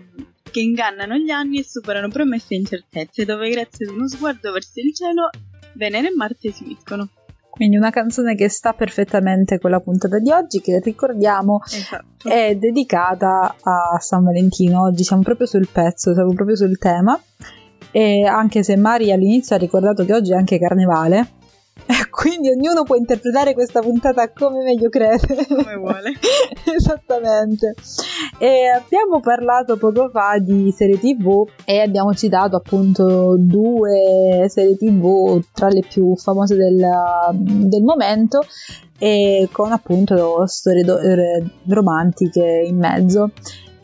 [0.50, 4.80] che ingannano gli anni e superano promesse e incertezze, dove grazie ad uno sguardo verso
[4.80, 5.30] il cielo
[5.72, 7.08] Venere e Marte si uniscono.
[7.48, 12.28] Quindi una canzone che sta perfettamente con la puntata di oggi, che ricordiamo Esatto.
[12.28, 14.82] è dedicata a San Valentino.
[14.82, 17.18] Oggi siamo proprio sul pezzo, siamo proprio sul tema.
[17.96, 21.28] E anche se Mari all'inizio ha ricordato che oggi è anche carnevale,
[22.10, 25.46] quindi ognuno può interpretare questa puntata come meglio crede.
[25.46, 26.10] Come vuole.
[26.74, 27.76] Esattamente.
[28.38, 35.40] E abbiamo parlato poco fa di serie TV e abbiamo citato appunto due serie TV
[35.52, 36.84] tra le più famose del,
[37.32, 38.40] del momento
[38.98, 40.98] e con appunto storie do-
[41.68, 43.30] romantiche in mezzo.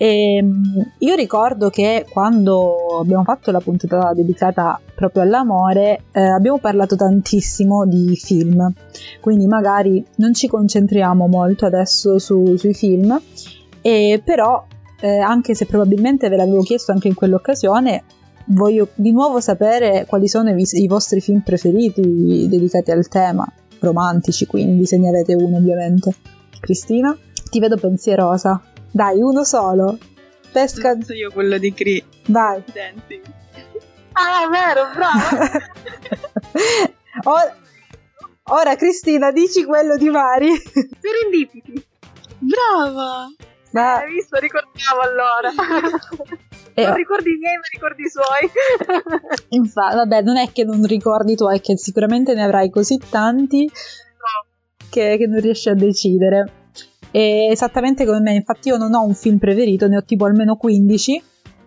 [0.02, 6.56] E, mm, io ricordo che quando abbiamo fatto la puntata dedicata proprio all'amore eh, abbiamo
[6.56, 8.72] parlato tantissimo di film,
[9.20, 13.20] quindi magari non ci concentriamo molto adesso su- sui film,
[13.82, 14.64] e però
[15.02, 18.02] eh, anche se probabilmente ve l'avevo chiesto anche in quell'occasione,
[18.46, 23.46] voglio di nuovo sapere quali sono i, i vostri film preferiti dedicati al tema,
[23.80, 26.14] romantici quindi, se ne avete uno ovviamente.
[26.58, 27.14] Cristina?
[27.50, 28.62] Ti vedo pensierosa.
[28.90, 29.98] Dai, uno solo.
[30.52, 30.92] Pesca.
[30.92, 32.62] Penso io quello di Cree Vai.
[32.72, 33.22] Dancing.
[34.12, 35.60] Ah, vero, brava!
[37.24, 37.56] Ora,
[38.44, 40.48] ora, Cristina, dici quello di Mari.
[40.56, 41.84] Serendipiti.
[42.38, 43.26] Brava!
[43.72, 44.38] Ma, Hai visto?
[44.38, 45.50] Ricordavo allora.
[46.74, 48.50] eh, Non ricordi i miei, ma ricordi i suoi.
[49.50, 53.64] infa- vabbè, non è che non ricordi tu, è che sicuramente ne avrai così tanti
[53.66, 54.82] no.
[54.88, 56.52] che, che non riesci a decidere.
[57.10, 60.56] E esattamente come me, infatti io non ho un film preferito, ne ho tipo almeno
[60.56, 61.22] 15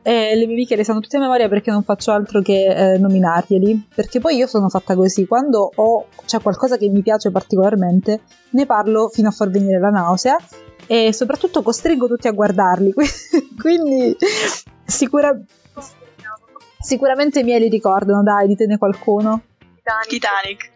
[0.06, 2.98] e le mie amiche le sanno tutte a memoria perché non faccio altro che eh,
[2.98, 8.22] nominarglieli, perché poi io sono fatta così, quando ho c'è qualcosa che mi piace particolarmente,
[8.50, 10.38] ne parlo fino a far venire la nausea
[10.88, 12.94] e soprattutto costringo tutti a guardarli,
[13.58, 14.16] quindi
[14.86, 15.40] sicura-
[16.80, 19.42] sicuramente i miei li ricordano, dai, ditene qualcuno.
[19.78, 20.10] Titanic.
[20.10, 20.72] Titanic.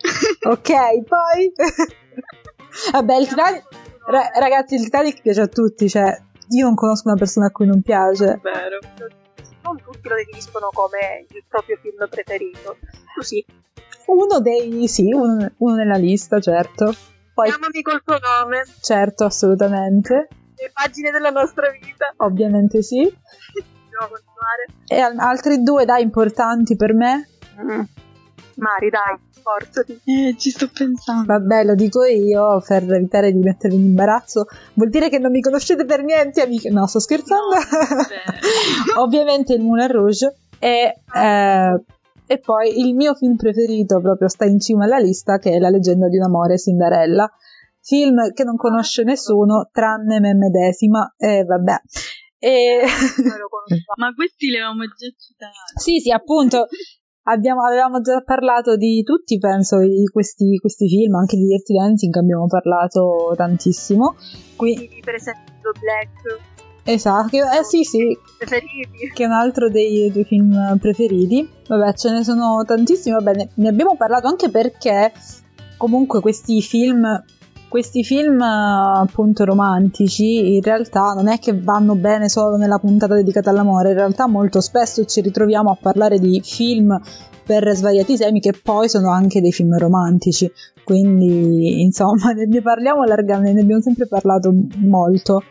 [0.48, 1.52] Ok, poi...
[2.92, 3.64] Vabbè, il Titanic...
[4.10, 6.18] Ra- ragazzi, il Titanic piace a tutti, cioè
[6.50, 8.40] io non conosco una persona a cui non piace.
[8.42, 8.80] Vero.
[9.64, 12.78] Non tutti lo definiscono come il proprio film preferito.
[13.16, 13.46] Tu sì.
[14.06, 16.94] Uno dei sì, uno, uno nella lista, certo.
[17.34, 18.64] Poi Chiamami col tuo nome.
[18.82, 20.28] certo, assolutamente.
[20.56, 22.14] Le pagine della nostra vita.
[22.18, 23.02] Ovviamente sì.
[23.04, 24.66] Dobbiamo continuare.
[24.88, 27.28] E al- altri due dai importanti per me.
[28.56, 30.02] Mari, dai, sforzati.
[30.04, 31.26] Eh, ci sto pensando.
[31.26, 34.46] Vabbè, lo dico io per evitare di mettervi in imbarazzo.
[34.74, 36.70] Vuol dire che non mi conoscete per niente, amiche.
[36.70, 37.56] No, sto scherzando.
[37.56, 39.00] vabbè.
[39.00, 40.36] Ovviamente il Moulin Rouge.
[40.60, 41.84] E, eh,
[42.30, 45.70] e poi il mio film preferito proprio sta in cima alla lista, che è La
[45.70, 47.30] leggenda di un amore, Cinderella.
[47.80, 51.14] Film che non conosce nessuno, tranne me medesima.
[51.18, 51.82] E vabbè.
[52.40, 52.82] E...
[53.16, 53.96] Conosciamo.
[53.96, 55.54] Ma questi li avevamo già citati.
[55.76, 56.68] Sì, sì, appunto.
[57.30, 62.16] Abbiamo, avevamo già parlato di tutti, penso, di questi, questi film, anche di Dirty Dancing
[62.16, 64.16] abbiamo parlato tantissimo.
[64.56, 66.40] Qui, Sì, per esempio Black,
[66.84, 69.12] esatto, eh sì, sì, preferiti.
[69.14, 71.50] che è un altro dei tuoi film preferiti.
[71.68, 75.12] Vabbè, ce ne sono tantissimi, vabbè, ne, ne abbiamo parlato anche perché
[75.76, 77.04] comunque questi film,
[77.68, 83.50] questi film appunto romantici, in realtà non è che vanno bene solo nella puntata dedicata
[83.50, 87.00] all'amore, in realtà molto spesso ci ritroviamo a parlare di film
[87.48, 90.52] per svariati temi che poi sono anche dei film romantici.
[90.84, 95.44] Quindi, insomma, ne parliamo largamente, ne abbiamo sempre parlato molto.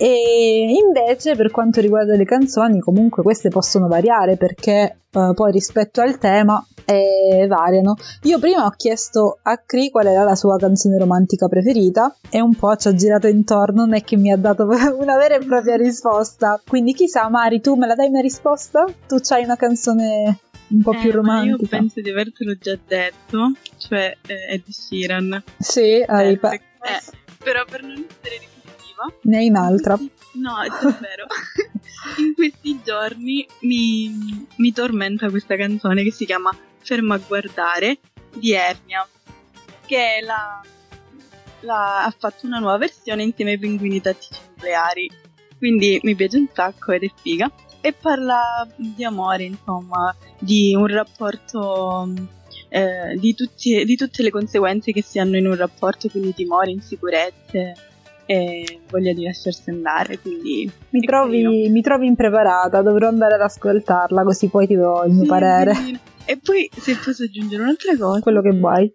[0.00, 6.00] E invece per quanto riguarda le canzoni, comunque queste possono variare perché eh, poi rispetto
[6.00, 7.96] al tema eh, variano.
[8.22, 12.54] Io prima ho chiesto a Cree qual era la sua canzone romantica preferita e un
[12.54, 14.64] po' ci ha girato intorno, non è che mi ha dato
[14.98, 16.60] una vera e propria risposta.
[16.66, 18.84] Quindi chissà, Mari, tu me la dai una risposta?
[19.08, 20.38] Tu c'hai una canzone
[20.68, 21.76] un po' più Eh, Io romantica?
[21.76, 25.42] penso di avertelo già detto, cioè eh, Ed Sheeran.
[25.58, 26.60] Sì, hai Eh, pa- eh,
[27.42, 28.38] però per non essere
[28.98, 29.96] ripetitiva, ne hai un'altra.
[30.32, 31.26] No, è davvero.
[32.18, 37.98] In questi giorni mi, mi tormenta questa canzone che si chiama Ferma a guardare
[38.34, 39.06] di Ernia,
[39.86, 40.60] che è la,
[41.60, 45.10] la- ha fatto una nuova versione insieme ai pinguini tattici nucleari.
[45.56, 47.50] Quindi mi piace un sacco ed è figa.
[47.80, 52.12] E parla di amore, insomma, di un rapporto.
[52.70, 56.72] eh, di, tutti- di tutte le conseguenze che si hanno in un rapporto, quindi timori,
[56.72, 57.72] insicurezze
[58.30, 60.70] e voglia di lasciarsi andare, quindi...
[60.90, 65.22] Mi trovi, mi trovi, impreparata, dovrò andare ad ascoltarla così poi ti do il mio
[65.22, 65.74] sì, parere.
[66.26, 68.20] E poi se posso aggiungere un'altra cosa...
[68.20, 68.94] Quello che vuoi.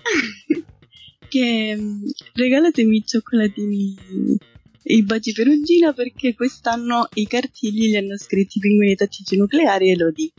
[1.28, 3.96] che mm, regalatemi i cioccolatini
[4.82, 9.96] i baci perugina perché quest'anno i cartigli li hanno scritti i pinguini tattici nucleari e
[9.96, 10.32] lo di.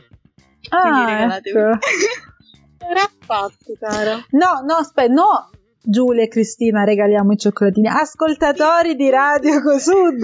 [0.70, 1.60] Ah, Quindi regalatemi.
[1.60, 1.78] Ecco.
[2.90, 4.26] Era fatto, cara.
[4.30, 5.50] No, no, aspetta, no.
[5.84, 7.88] Giulia e Cristina regaliamo i cioccolatini.
[7.88, 10.22] Ascoltatori di Radio Cosud,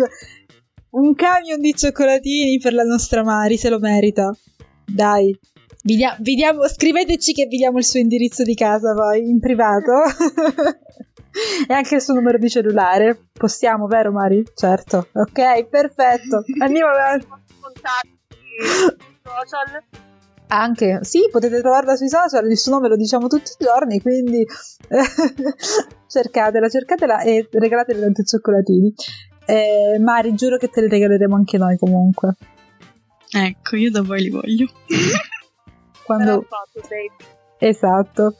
[0.90, 4.32] un camion di cioccolatini per la nostra Mari, se lo merita.
[4.86, 5.36] Dai.
[5.82, 9.40] Vi, dia- vi diamo, scriveteci che vi diamo il suo indirizzo di casa poi in
[9.40, 10.02] privato
[11.68, 13.28] e anche il suo numero di cellulare.
[13.32, 14.44] Possiamo, vero Mari?
[14.54, 15.09] Certo.
[15.12, 16.44] Ok, perfetto.
[16.61, 17.26] Andiamo avanti.
[17.61, 18.16] Contatti
[19.22, 20.07] social.
[20.51, 24.46] Anche, sì, potete trovarla sui social, il suo nome lo diciamo tutti i giorni, quindi
[26.09, 28.94] cercatela, cercatela e regalatele tanti cioccolatini.
[29.44, 32.34] Eh, Mari, giuro che te li regaleremo anche noi comunque.
[33.30, 34.66] Ecco, io da voi li voglio.
[36.05, 36.46] Quando...
[37.59, 38.34] Esatto.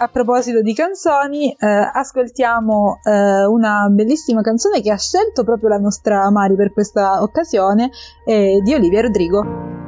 [0.00, 5.78] A proposito di canzoni, eh, ascoltiamo eh, una bellissima canzone che ha scelto proprio la
[5.78, 7.90] nostra Mari per questa occasione,
[8.24, 9.87] eh, di Olivia Rodrigo.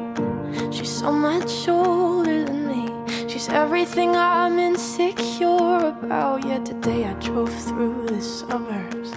[0.71, 3.27] She's so much older than me.
[3.27, 6.45] She's everything I'm insecure about.
[6.45, 9.11] Yet today I drove through the suburbs.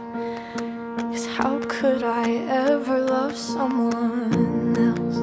[1.13, 2.29] Cause how could I
[2.67, 5.19] ever love someone else?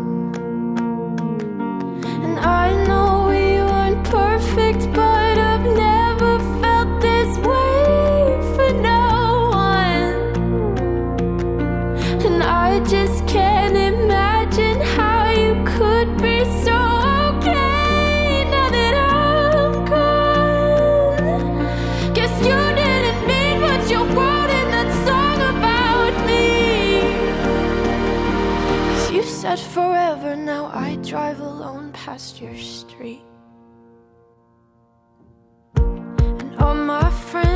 [2.24, 5.11] And I know we weren't perfect, but
[29.42, 33.24] said forever, now I drive alone past your street.
[35.78, 37.51] And all my friends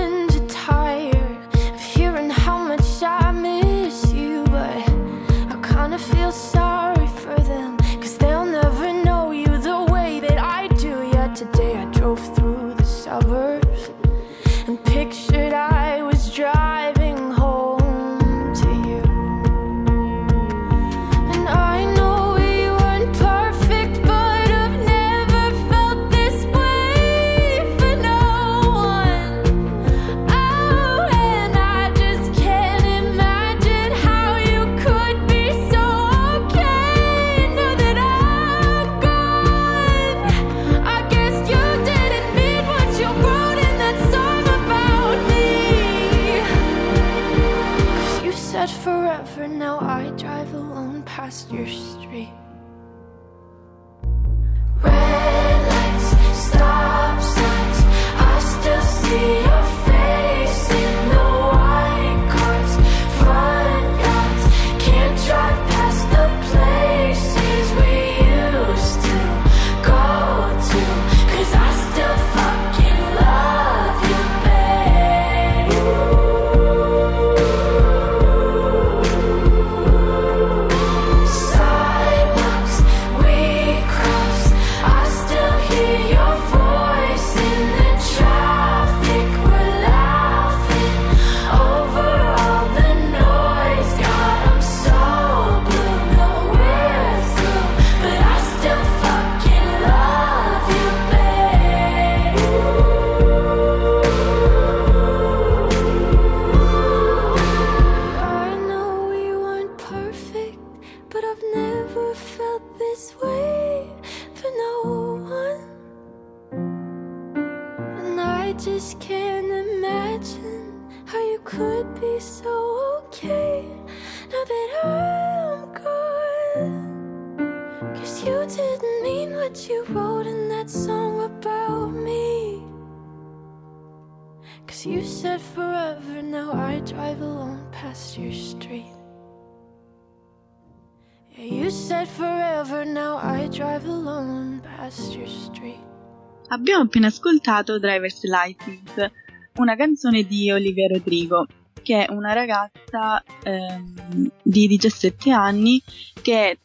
[146.76, 149.12] Abbiamo appena ascoltato Driver's License,
[149.60, 151.48] una canzone di Olivia Rodrigo,
[151.82, 155.82] che è una ragazza ehm, di 17 anni
[156.22, 156.58] che è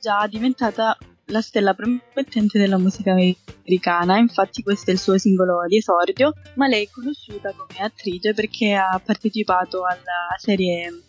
[0.00, 0.96] già diventata
[1.26, 6.66] la stella promettente della musica americana, infatti questo è il suo singolo di esordio, ma
[6.66, 11.02] lei è conosciuta come attrice perché ha partecipato alla serie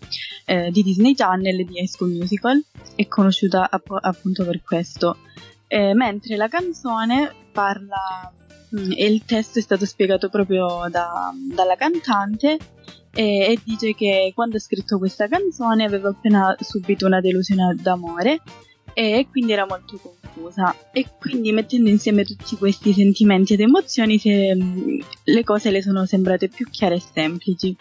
[0.43, 2.61] eh, di Disney Channel di High School Musical,
[2.93, 5.19] è conosciuta app- appunto per questo.
[5.65, 8.33] Eh, mentre la canzone parla
[8.71, 12.57] e il testo è stato spiegato proprio da, dalla cantante
[13.11, 18.41] e, e dice che quando ha scritto questa canzone aveva appena subito una delusione d'amore
[18.93, 24.55] e quindi era molto confusa e quindi mettendo insieme tutti questi sentimenti ed emozioni se,
[24.55, 27.75] mm, le cose le sono sembrate più chiare e semplici.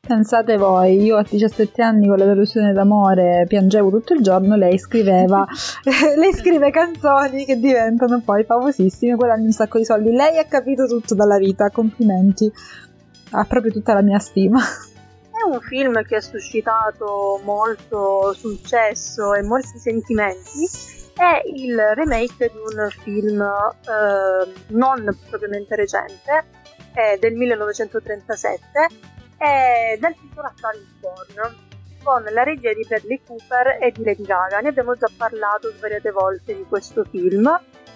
[0.00, 4.78] Pensate voi, io a 17 anni con la delusione d'amore piangevo tutto il giorno, lei
[4.78, 5.46] scriveva,
[6.16, 10.10] lei scrive canzoni che diventano poi famosissime, guadagna un sacco di soldi.
[10.10, 12.50] Lei ha capito tutto dalla vita, complimenti,
[13.30, 14.60] ha proprio tutta la mia stima.
[15.40, 20.68] È un film che ha suscitato molto successo e molti sentimenti.
[21.14, 26.44] È il remake di un film eh, non propriamente recente,
[26.92, 28.88] è del 1937,
[29.38, 31.56] è dal titolo A Star Born,
[32.02, 34.58] con la regia di Bradley Cooper e di Lady Gaga.
[34.58, 37.48] Ne abbiamo già parlato svariate volte di questo film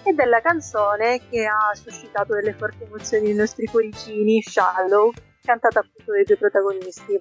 [0.03, 5.11] e della canzone che ha suscitato delle forti emozioni nei nostri cuoricini, Shallow,
[5.45, 7.17] cantata appunto dai due protagonisti.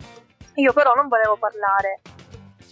[0.54, 2.00] Io però non volevo parlare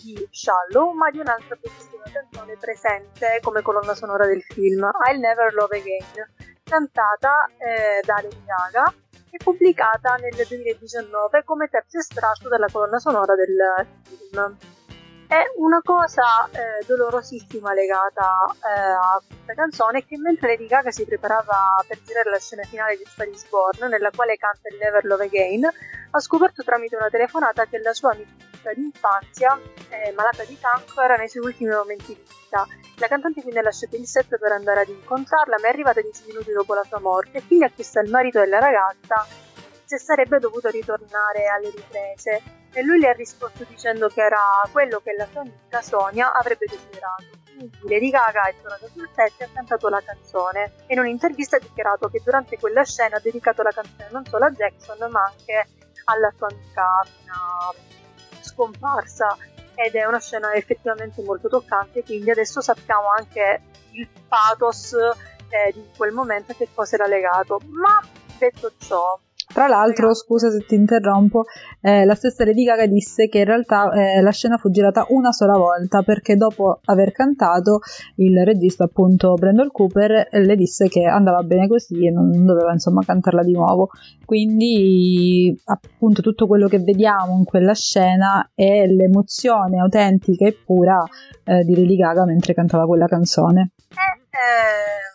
[0.03, 5.55] di Shallow, ma di un'altra bellissima canzone presente come colonna sonora del film, I'll Never
[5.55, 6.32] Love Again,
[6.64, 8.92] cantata eh, da Lady Gaga
[9.30, 14.57] e pubblicata nel 2019 come terzo estratto della colonna sonora del film.
[15.33, 21.07] È una cosa eh, dolorosissima legata eh, a questa canzone che mentre Lady Gaga si
[21.07, 25.24] preparava per girare la scena finale di is Born, nella quale canta il Never Love
[25.24, 29.59] Again, ha scoperto tramite una telefonata che la sua amica d'infanzia,
[29.89, 32.66] eh, malata di cancro, era nei suoi ultimi momenti di vita.
[32.99, 36.24] La cantante quindi ha lasciato il set per andare ad incontrarla, ma è arrivata 10
[36.26, 39.26] minuti dopo la sua morte e quindi ha chiesto al marito della ragazza
[39.87, 45.01] se sarebbe dovuto ritornare alle riprese e lui le ha risposto dicendo che era quello
[45.01, 47.41] che la sua amica Sonia avrebbe desiderato.
[47.45, 51.61] Quindi Lady Gaga è tornata sul set e ha cantato la canzone in un'intervista ha
[51.61, 55.68] dichiarato che durante quella scena ha dedicato la canzone non solo a Jackson ma anche
[56.05, 57.03] alla sua amica
[58.41, 59.37] scomparsa.
[59.75, 63.62] Ed è una scena effettivamente molto toccante quindi adesso sappiamo anche
[63.93, 67.61] il pathos eh, di quel momento che cosa era legato.
[67.68, 68.01] Ma
[68.39, 69.18] detto ciò
[69.53, 71.44] tra l'altro, scusa se ti interrompo,
[71.80, 75.32] eh, la stessa Lady Gaga disse che in realtà eh, la scena fu girata una
[75.32, 77.80] sola volta perché dopo aver cantato
[78.16, 83.03] il regista, appunto Brandon Cooper, le disse che andava bene così e non, doveva insomma
[83.05, 83.90] cantarla di nuovo.
[84.24, 91.03] Quindi, appunto, tutto quello che vediamo in quella scena è l'emozione autentica e pura
[91.44, 93.72] eh, di Lady Gaga mentre cantava quella canzone.
[93.90, 95.11] Eh,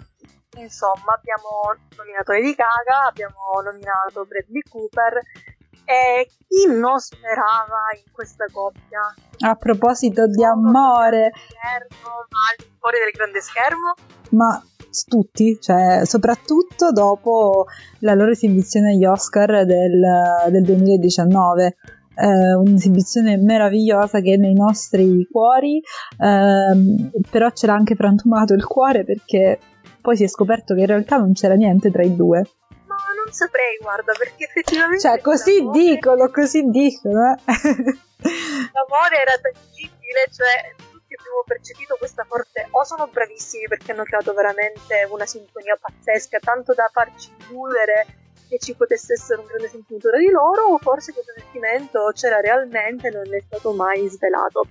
[0.58, 5.22] Insomma, abbiamo nominato Lady Gaga, abbiamo nominato Bradley Cooper
[5.86, 9.14] e chi non sperava in questa coppia?
[9.39, 13.93] A proposito di amore, schermo, ma fuori del grande schermo?
[14.32, 14.62] Ma
[15.08, 17.68] tutti, cioè soprattutto dopo
[17.99, 21.76] la loro esibizione agli Oscar del, del 2019.
[22.20, 29.03] Eh, un'esibizione meravigliosa che è nei nostri cuori, eh, però c'era anche frantumato il cuore
[29.03, 29.60] perché
[30.08, 32.39] poi si è scoperto che in realtà non c'era niente tra i due.
[32.88, 35.01] Ma non saprei, guarda, perché effettivamente...
[35.01, 35.80] Cioè, così l'amore...
[35.80, 37.34] dicono, così dicono.
[37.34, 37.43] Eh.
[38.72, 42.70] l'amore era tangibile, cioè tutti abbiamo percepito questa forte...
[42.72, 48.05] O sono bravissimi perché hanno creato veramente una sintonia pazzesca, tanto da farci illudere
[48.47, 52.39] che ci potesse essere un grande sentimento tra di loro, o forse questo sentimento c'era
[52.39, 54.70] realmente e non è stato mai svelato.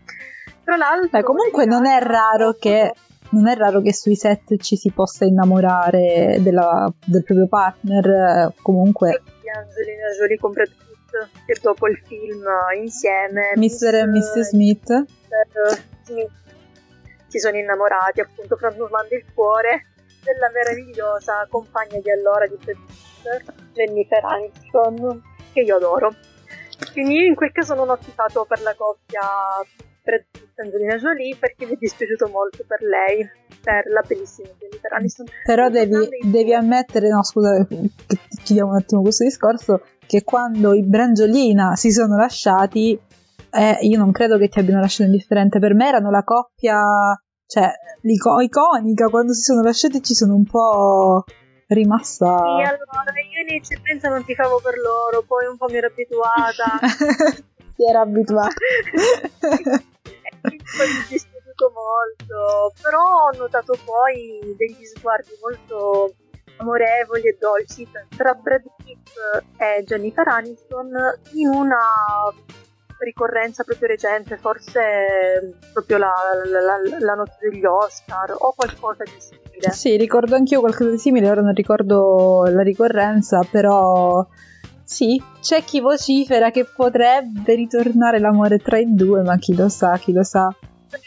[0.65, 1.11] Tra l'altro...
[1.11, 2.95] Beh, comunque non è raro che
[3.31, 9.23] non è raro che sui set ci si possa innamorare della, del proprio partner, comunque...
[9.57, 12.45] Angelina Jolie con Brad Pitt, che dopo il film
[12.79, 13.53] insieme...
[13.57, 13.95] Mr.
[13.95, 14.49] e Mrs.
[14.51, 14.91] Smith.
[14.91, 15.83] Mr.
[16.05, 16.31] Smith
[17.29, 19.87] si sono innamorati, appunto, trasformando il cuore
[20.23, 22.77] della meravigliosa compagna di allora di Pitt,
[23.73, 25.23] Jennifer Aniston,
[25.53, 26.15] che io adoro.
[26.93, 29.23] Quindi io in quel caso non ho tifato per la coppia
[30.15, 33.29] Pitt Angelina Jolie perché mi è dispiaciuto molto per lei,
[33.61, 35.27] per la bellissima Jennifer Aniston.
[35.45, 37.67] Però devi, devi, ammettere, no scusa,
[38.45, 42.99] chiudiamo un attimo questo discorso, che quando i Brangiolina si sono lasciati,
[43.51, 47.73] eh, io non credo che ti abbiano lasciato indifferente, per me erano la coppia, cioè,
[48.03, 51.25] iconica, quando si sono lasciati ci sono un po'
[51.69, 52.39] rimasta...
[52.39, 55.89] Sì, allora, io in eccellenza non ti favo per loro, poi un po' mi ero
[55.89, 56.79] abituata.
[57.75, 58.55] si era abituata.
[60.51, 66.15] mi è dispiaciuto molto, però ho notato poi degli sguardi molto
[66.59, 67.87] amorevoli e dolci
[68.17, 69.11] tra Brad Pitt
[69.59, 70.91] e Jennifer Aniston
[71.35, 71.79] in una
[72.99, 79.21] ricorrenza proprio recente, forse proprio la, la, la, la notte degli Oscar o qualcosa di
[79.21, 79.71] simile.
[79.71, 84.27] Sì, ricordo anch'io qualcosa di simile, ora non ricordo la ricorrenza, però
[84.87, 89.99] sì, c'è chi vocifera che potrebbe ritornare l'amore tra i due, ma chi lo sa,
[89.99, 90.49] chi lo sa.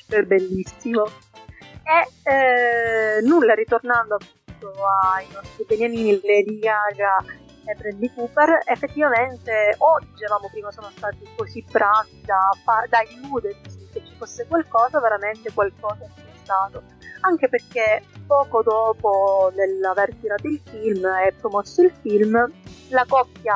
[0.05, 1.05] È bellissimo.
[1.05, 4.73] E eh, nulla, ritornando appunto
[5.13, 7.23] ai nostri beniamini Lady Gaga
[7.63, 12.49] e Bradley Cooper, effettivamente o dicevamo prima sono stati così bravi da,
[12.89, 16.83] da illuderci che ci fosse qualcosa, veramente qualcosa c'è stato.
[17.21, 22.51] Anche perché poco dopo nell'aver tirato il film e promosso il film,
[22.89, 23.55] la coppia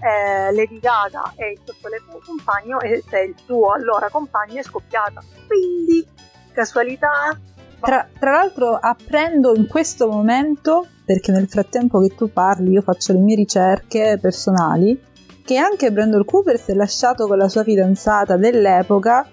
[0.00, 5.22] eh, Lady Gaga e il suo compagno e il suo allora compagno è scoppiata.
[5.46, 6.06] Quindi,
[6.52, 7.38] casualità?
[7.80, 13.12] Tra, tra, l'altro apprendo in questo momento, perché nel frattempo che tu parli io faccio
[13.12, 15.00] le mie ricerche personali,
[15.44, 19.28] che anche Brandon Cooper si è lasciato con la sua fidanzata dell'epoca.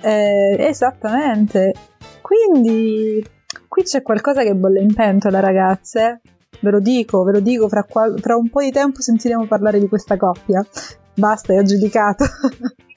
[0.00, 1.72] Eh, esattamente.
[2.20, 3.24] Quindi
[3.66, 6.20] qui c'è qualcosa che bolle in pentola, ragazze.
[6.60, 9.78] Ve lo dico, ve lo dico, fra, qual- fra un po' di tempo sentiremo parlare
[9.78, 10.64] di questa coppia.
[11.14, 12.24] Basta, è aggiudicato.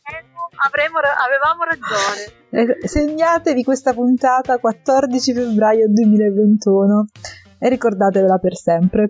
[0.63, 2.77] Avremo, avevamo ragione.
[2.81, 7.05] Eh, segnatevi questa puntata 14 febbraio 2021
[7.57, 9.07] e ricordatevela per sempre.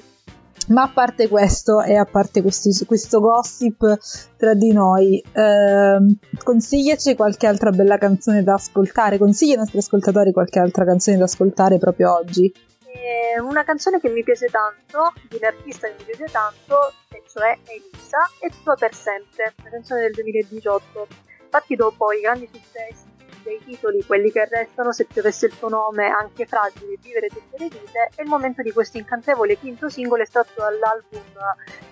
[0.67, 3.97] Ma a parte questo e a parte questi, questo gossip
[4.37, 10.31] tra di noi, ehm, consigliaci qualche altra bella canzone da ascoltare, consiglia ai nostri ascoltatori
[10.31, 12.53] qualche altra canzone da ascoltare proprio oggi.
[12.93, 17.23] Eh, una canzone che mi piace tanto, di un artista che mi piace tanto, e
[17.27, 21.07] cioè Elisa, e Tua per sempre, una canzone del 2018.
[21.43, 23.09] Infatti dopo i grandi successi
[23.43, 27.69] dei titoli, quelli che restano, se piovesse il tuo nome, anche fragile, vivere tutte le
[27.69, 31.21] vite, è il momento di questo incantevole quinto singolo estratto dall'album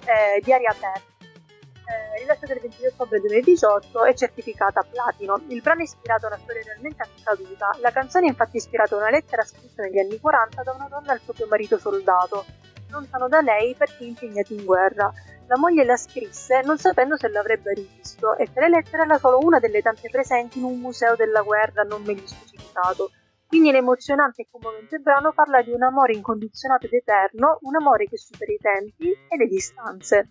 [0.05, 1.03] eh, di Aria Pet.
[1.89, 5.41] Eh, rilasciata il 22 ottobre 2018 e certificata platino.
[5.47, 7.75] Il brano è ispirato a una storia realmente accaduta.
[7.81, 11.13] La canzone è infatti ispirata a una lettera scritta negli anni 40 da una donna
[11.13, 12.45] al proprio marito soldato,
[12.91, 15.11] lontano da lei perché impegnati in guerra.
[15.47, 19.57] La moglie la scrisse non sapendo se l'avrebbe rivisto e per lettere era solo una
[19.57, 23.09] delle tante presenti in un museo della guerra non meglio specificato.
[23.47, 28.17] Quindi l'emozionante e commovente brano parla di un amore incondizionato ed eterno, un amore che
[28.19, 30.29] supera i tempi e le distanze.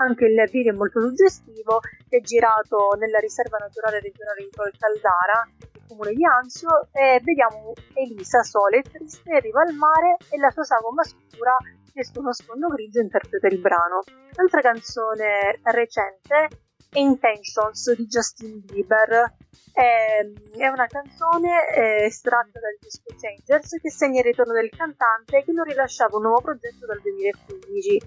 [0.00, 5.42] Anche il video è molto suggestivo, è girato nella riserva naturale regionale di Col Caldara,
[5.58, 10.50] il comune di Anzio, e vediamo Elisa sole e triste, arriva al mare e la
[10.50, 11.56] sua sagoma scura
[11.92, 14.02] che su uno sfondo grigio interpreta il brano.
[14.34, 16.48] L'altra canzone recente
[16.90, 19.34] è Intentions di Justin Bieber.
[19.72, 20.24] È,
[20.56, 25.52] è una canzone eh, estratta dal disco Changers che segna il ritorno del cantante che
[25.52, 27.98] non rilasciava un nuovo progetto dal 2015.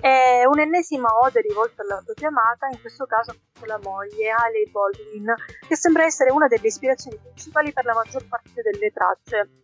[0.00, 5.34] È un'ennesima ode rivolta alla propria amata, in questo caso con la moglie, Hailey Baldwin,
[5.68, 9.60] che sembra essere una delle ispirazioni principali per la maggior parte delle tracce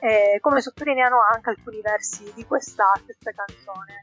[0.00, 4.00] eh, come sottolineano anche alcuni versi di questa stessa canzone.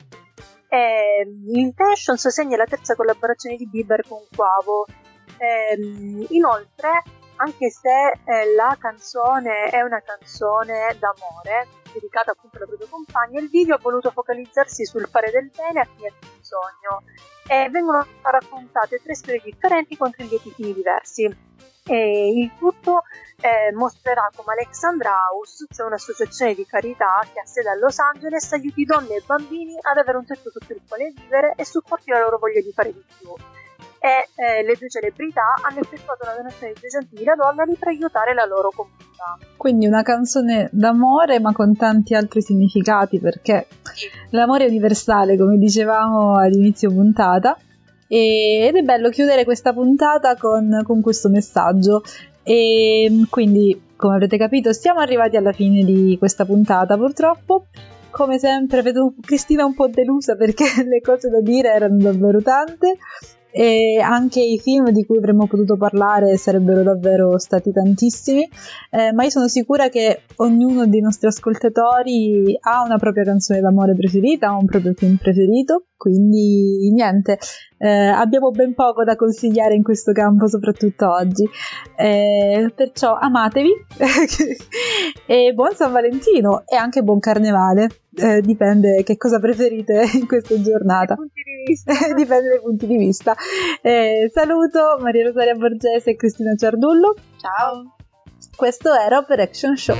[0.68, 4.86] Eh, Intentions segna la terza collaborazione di Bieber con Quavo.
[5.38, 7.04] Eh, inoltre,
[7.38, 13.50] anche se eh, la canzone è una canzone d'amore, dedicata appunto alla propria compagna, il
[13.50, 17.04] video ha voluto focalizzarsi sul fare del bene a chi ha bisogno
[17.48, 21.54] e vengono raccontate tre storie differenti con tre lieti fini diversi.
[21.88, 23.04] E il tutto
[23.42, 28.52] eh, mostrerà come Alexandra House, cioè un'associazione di carità che ha sede a Los Angeles,
[28.54, 32.20] aiuti donne e bambini ad avere un tetto sotto il quale vivere e supporti la
[32.20, 33.36] loro voglia di fare di più.
[34.06, 37.88] E eh, le due celebrità hanno effettuato una donazione di 2 centinaia di dollari per
[37.88, 39.38] aiutare la loro comunità.
[39.58, 43.66] Quindi una canzone d'amore ma con tanti altri significati perché
[44.30, 47.58] l'amore è universale, come dicevamo all'inizio puntata.
[48.08, 52.03] ed è bello chiudere questa puntata con, con questo messaggio
[52.47, 56.95] e quindi, come avrete capito, siamo arrivati alla fine di questa puntata.
[56.95, 57.66] Purtroppo,
[58.12, 62.99] come sempre, vedo Cristina un po' delusa perché le cose da dire erano davvero tante.
[63.58, 68.45] E anche i film di cui avremmo potuto parlare sarebbero davvero stati tantissimi,
[68.89, 73.95] eh, ma io sono sicura che ognuno dei nostri ascoltatori ha una propria canzone d'amore
[73.95, 77.39] preferita, ha un proprio film preferito, quindi niente,
[77.78, 81.47] eh, abbiamo ben poco da consigliare in questo campo, soprattutto oggi.
[81.95, 83.72] Eh, perciò amatevi
[85.28, 87.88] e buon San Valentino e anche buon Carnevale.
[88.14, 91.16] Eh, dipende che cosa preferite in questa giornata.
[92.16, 93.36] dipende dai punti di vista.
[93.82, 97.16] Eh, saluto Maria Rosaria Borgese e Cristina Ciardullo.
[97.38, 97.95] Ciao.
[98.55, 99.97] Questo era Operation Show.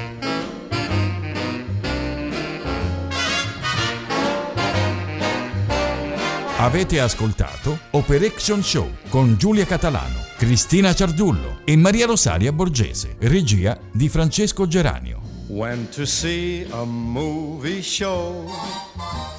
[6.58, 14.08] Avete ascoltato Operation Show con Giulia Catalano, Cristina Ciardullo e Maria Rosaria Borgese, regia di
[14.08, 15.25] Francesco Geranio.
[15.50, 18.48] Went to see a movie show,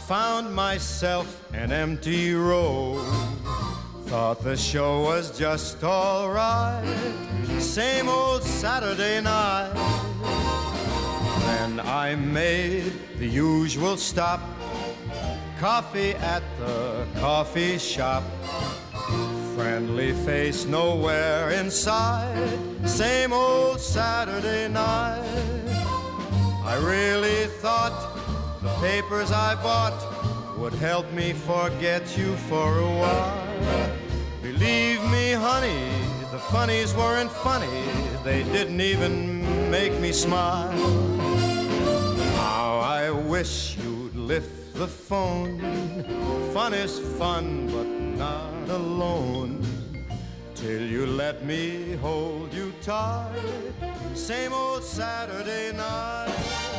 [0.07, 2.99] found myself an empty row.
[4.07, 6.85] Thought the show was just alright,
[7.59, 9.73] same old Saturday night.
[11.41, 14.41] Then I made the usual stop
[15.59, 18.23] Coffee at the coffee shop.
[19.55, 22.51] Friendly face nowhere inside.
[22.85, 25.76] Same old Saturday night.
[26.67, 27.97] I really thought
[28.61, 33.47] the papers I bought would help me forget you for a while.
[34.43, 35.89] Believe me, honey,
[36.33, 37.85] the funnies weren't funny.
[38.25, 40.73] They didn't even make me smile.
[42.35, 45.61] How I wish you'd lift the phone.
[46.53, 49.63] Fun is fun, but not alone.
[50.67, 53.31] Till you let me hold you tight.
[54.15, 56.76] Same old Saturday night.